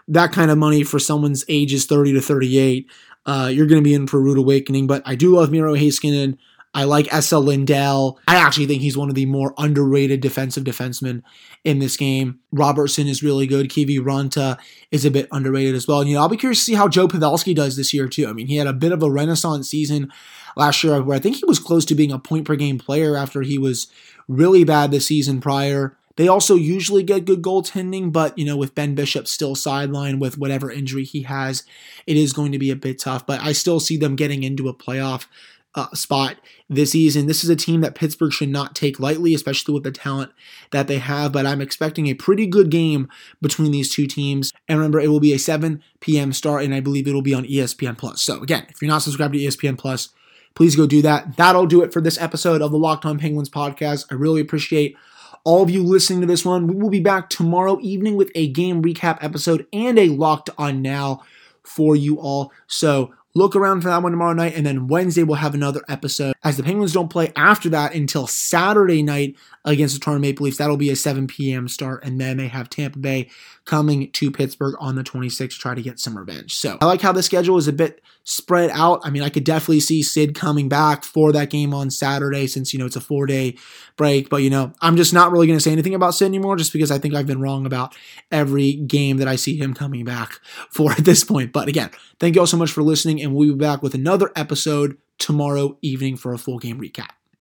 that 0.08 0.32
kind 0.32 0.50
of 0.50 0.58
money 0.58 0.84
for 0.84 0.98
someone's 0.98 1.46
ages 1.48 1.86
30 1.86 2.14
to 2.14 2.22
38, 2.22 2.90
uh, 3.28 3.50
you're 3.54 3.68
going 3.68 3.82
to 3.82 3.88
be 3.88 3.94
in 3.94 4.08
for 4.08 4.18
a 4.18 4.22
rude 4.22 4.38
awakening. 4.38 4.88
But 4.88 5.04
I 5.06 5.16
do 5.16 5.36
love 5.36 5.52
Miro 5.52 5.76
Heiskanen. 5.76 6.38
I 6.74 6.84
like 6.84 7.12
Esa 7.12 7.40
Lindell. 7.40 8.20
I 8.28 8.36
actually 8.36 8.68
think 8.68 8.82
he's 8.82 8.98
one 8.98 9.10
of 9.10 9.16
the 9.16 9.26
more 9.26 9.54
underrated 9.58 10.22
defensive 10.22 10.64
defensemen 10.64 11.24
in 11.64 11.80
this 11.80 11.98
game. 11.98 12.40
Robertson 12.52 13.08
is 13.08 13.24
really 13.24 13.48
good. 13.48 13.70
Kiviranta 13.70 14.60
is 14.92 15.04
a 15.04 15.12
bit 15.12 15.28
underrated 15.32 15.76
as 15.76 15.88
well. 15.88 16.02
And, 16.02 16.10
you 16.10 16.16
know, 16.16 16.22
I'll 16.22 16.30
be 16.30 16.38
curious 16.38 16.60
to 16.60 16.66
see 16.66 16.74
how 16.76 16.88
Joe 16.88 17.08
Pavelski 17.08 17.56
does 17.56 17.78
this 17.78 17.94
year, 17.94 18.08
too. 18.08 18.28
I 18.28 18.34
mean, 18.34 18.48
he 18.48 18.58
had 18.58 18.68
a 18.68 18.74
bit 18.74 18.92
of 18.92 19.02
a 19.02 19.10
renaissance 19.10 19.70
season 19.70 20.12
last 20.56 20.84
year 20.84 21.02
where 21.02 21.16
I 21.16 21.20
think 21.20 21.38
he 21.38 21.46
was 21.46 21.58
close 21.58 21.86
to 21.86 21.96
being 21.96 22.12
a 22.12 22.20
point 22.20 22.46
per 22.46 22.56
game 22.56 22.78
player 22.78 23.16
after 23.16 23.42
he 23.42 23.58
was 23.58 23.88
really 24.28 24.64
bad 24.64 24.92
the 24.92 25.00
season 25.00 25.42
prior. 25.42 25.98
They 26.18 26.28
also 26.28 26.56
usually 26.56 27.04
get 27.04 27.26
good 27.26 27.42
goaltending, 27.42 28.12
but 28.12 28.38
you 28.38 28.46
know, 28.46 28.58
with 28.58 28.76
Ben 28.76 28.96
Bishop 28.96 29.28
still 29.28 29.56
sidelined 29.56 30.20
with 30.20 30.38
whatever 30.38 30.70
injury 30.70 31.04
he 31.04 31.22
has, 31.22 31.64
it 32.06 32.18
is 32.18 32.34
going 32.34 32.52
to 32.52 32.60
be 32.60 32.72
a 32.72 32.76
bit 32.76 33.00
tough. 33.00 33.26
But 33.26 33.42
I 33.42 33.54
still 33.54 33.80
see 33.80 33.98
them 33.98 34.16
getting 34.16 34.44
into 34.44 34.68
a 34.68 34.74
playoff 34.74 35.28
uh, 35.76 35.94
spot 35.94 36.38
this 36.68 36.92
season. 36.92 37.28
This 37.28 37.44
is 37.44 37.52
a 37.52 37.56
team 37.56 37.82
that 37.82 37.94
Pittsburgh 37.94 38.34
should 38.34 38.50
not 38.50 38.76
take 38.76 39.00
lightly, 39.00 39.36
especially 39.36 39.76
with 39.76 39.84
the 39.84 39.92
talent 39.92 40.32
that 40.72 40.88
they 40.88 40.98
have. 40.98 41.32
But 41.32 41.46
I'm 41.46 41.62
expecting 41.62 42.08
a 42.08 42.16
pretty 42.16 42.48
good 42.48 42.72
game 42.72 43.08
between 43.42 43.72
these 43.72 43.94
two 43.94 44.08
teams. 44.08 44.52
And 44.68 44.80
remember, 44.80 45.00
it 45.00 45.10
will 45.10 45.20
be 45.20 45.34
a 45.34 45.40
7 45.40 45.84
p.m. 46.00 46.34
start, 46.34 46.64
and 46.64 46.74
I 46.74 46.80
believe 46.80 47.08
it'll 47.08 47.22
be 47.22 47.36
on 47.36 47.46
ESPN 47.46 47.96
Plus. 47.96 48.24
So 48.24 48.42
again, 48.42 48.66
if 48.70 48.82
you're 48.82 48.90
not 48.90 49.04
subscribed 49.04 49.34
to 49.34 49.40
ESPN 49.40 49.78
Plus, 49.78 50.10
please 50.56 50.76
go 50.76 50.88
do 50.88 51.04
that. 51.04 51.38
That'll 51.38 51.68
do 51.68 51.84
it 51.84 51.94
for 51.94 52.02
this 52.02 52.20
episode 52.20 52.64
of 52.64 52.72
the 52.72 52.80
Locked 52.80 53.06
On 53.06 53.20
Penguins 53.20 53.50
podcast. 53.50 54.06
I 54.10 54.16
really 54.16 54.42
appreciate 54.42 54.98
all 55.44 55.64
of 55.64 55.70
you 55.70 55.84
listening 55.84 56.22
to 56.22 56.28
this 56.28 56.46
one. 56.46 56.68
We 56.68 56.76
will 56.76 56.90
be 56.90 57.00
back 57.00 57.30
tomorrow 57.30 57.80
evening 57.82 58.16
with 58.16 58.32
a 58.36 58.48
game 58.48 58.82
recap 58.82 59.18
episode 59.22 59.66
and 59.72 59.98
a 59.98 60.10
Locked 60.10 60.50
On 60.58 60.82
Now 60.82 61.24
for 61.64 61.96
you 61.96 62.20
all. 62.20 62.52
So 62.68 63.14
Look 63.38 63.56
around 63.56 63.82
for 63.82 63.90
that 63.90 64.02
one 64.02 64.12
tomorrow 64.12 64.34
night, 64.34 64.56
and 64.56 64.66
then 64.66 64.88
Wednesday 64.88 65.22
we'll 65.22 65.36
have 65.36 65.54
another 65.54 65.84
episode. 65.88 66.34
As 66.44 66.58
the 66.58 66.64
Penguins 66.64 66.94
don't 66.94 67.08
play 67.08 67.32
after 67.36 67.70
that 67.70 67.94
until 67.94 68.26
Saturday 68.26 69.04
night 69.04 69.36
against 69.64 69.94
the 69.94 70.00
Toronto 70.00 70.22
Maple 70.22 70.46
Leafs, 70.46 70.58
that'll 70.58 70.76
be 70.76 70.90
a 70.90 70.96
7 70.96 71.28
p.m. 71.28 71.68
start, 71.68 72.04
and 72.04 72.20
then 72.20 72.38
they 72.38 72.48
have 72.48 72.68
Tampa 72.68 72.98
Bay 72.98 73.30
coming 73.64 74.10
to 74.14 74.32
Pittsburgh 74.32 74.74
on 74.80 74.96
the 74.96 75.04
26th 75.04 75.38
to 75.38 75.60
try 75.60 75.76
to 75.76 75.84
get 75.84 76.00
some 76.00 76.18
revenge. 76.18 76.56
So 76.56 76.80
I 76.82 76.86
like 76.88 77.02
how 77.02 77.12
the 77.12 77.22
schedule 77.22 77.58
is 77.58 77.68
a 77.68 77.74
bit 77.74 78.02
spread 78.30 78.70
out. 78.74 79.00
I 79.06 79.10
mean, 79.10 79.24
I 79.24 79.30
could 79.30 79.46
definitely 79.46 79.80
see 79.80 80.04
Sid 80.04 80.36
coming 80.36 80.68
back 80.68 81.06
for 81.06 81.32
that 81.32 81.50
game 81.50 81.74
on 81.74 81.90
Saturday 81.90 82.48
since, 82.48 82.74
you 82.74 82.80
know, 82.80 82.86
it's 82.86 82.98
a 82.98 83.02
four 83.02 83.26
day 83.26 83.56
break. 83.96 84.30
But, 84.30 84.38
you 84.44 84.50
know, 84.50 84.74
I'm 84.82 84.98
just 84.98 85.14
not 85.14 85.32
really 85.32 85.48
going 85.48 85.58
to 85.58 85.64
say 85.64 85.72
anything 85.72 85.96
about 85.96 86.14
Sid 86.14 86.28
anymore 86.28 86.58
just 86.58 86.74
because 86.74 86.92
I 86.92 86.98
think 86.98 87.14
I've 87.14 87.26
been 87.26 87.40
wrong 87.40 87.66
about 87.66 87.96
every 88.30 88.74
game 88.74 89.16
that 89.18 89.30
I 89.30 89.38
see 89.38 89.58
him 89.58 89.74
coming 89.74 90.04
back 90.04 90.40
for 90.70 90.92
at 90.92 91.06
this 91.06 91.24
point. 91.24 91.54
But 91.54 91.70
again, 91.70 91.90
thank 92.20 92.36
you 92.36 92.42
all 92.42 92.48
so 92.48 92.58
much 92.58 92.72
for 92.72 92.84
listening, 92.84 93.20
and 93.28 93.36
we'll 93.36 93.54
be 93.54 93.60
back 93.60 93.84
with 93.84 93.94
another 93.94 94.32
episode 94.36 94.98
tomorrow 95.18 95.78
evening 95.82 96.16
for 96.16 96.34
a 96.34 96.38
full 96.38 96.60
game 96.60 96.80
recap. 96.80 97.10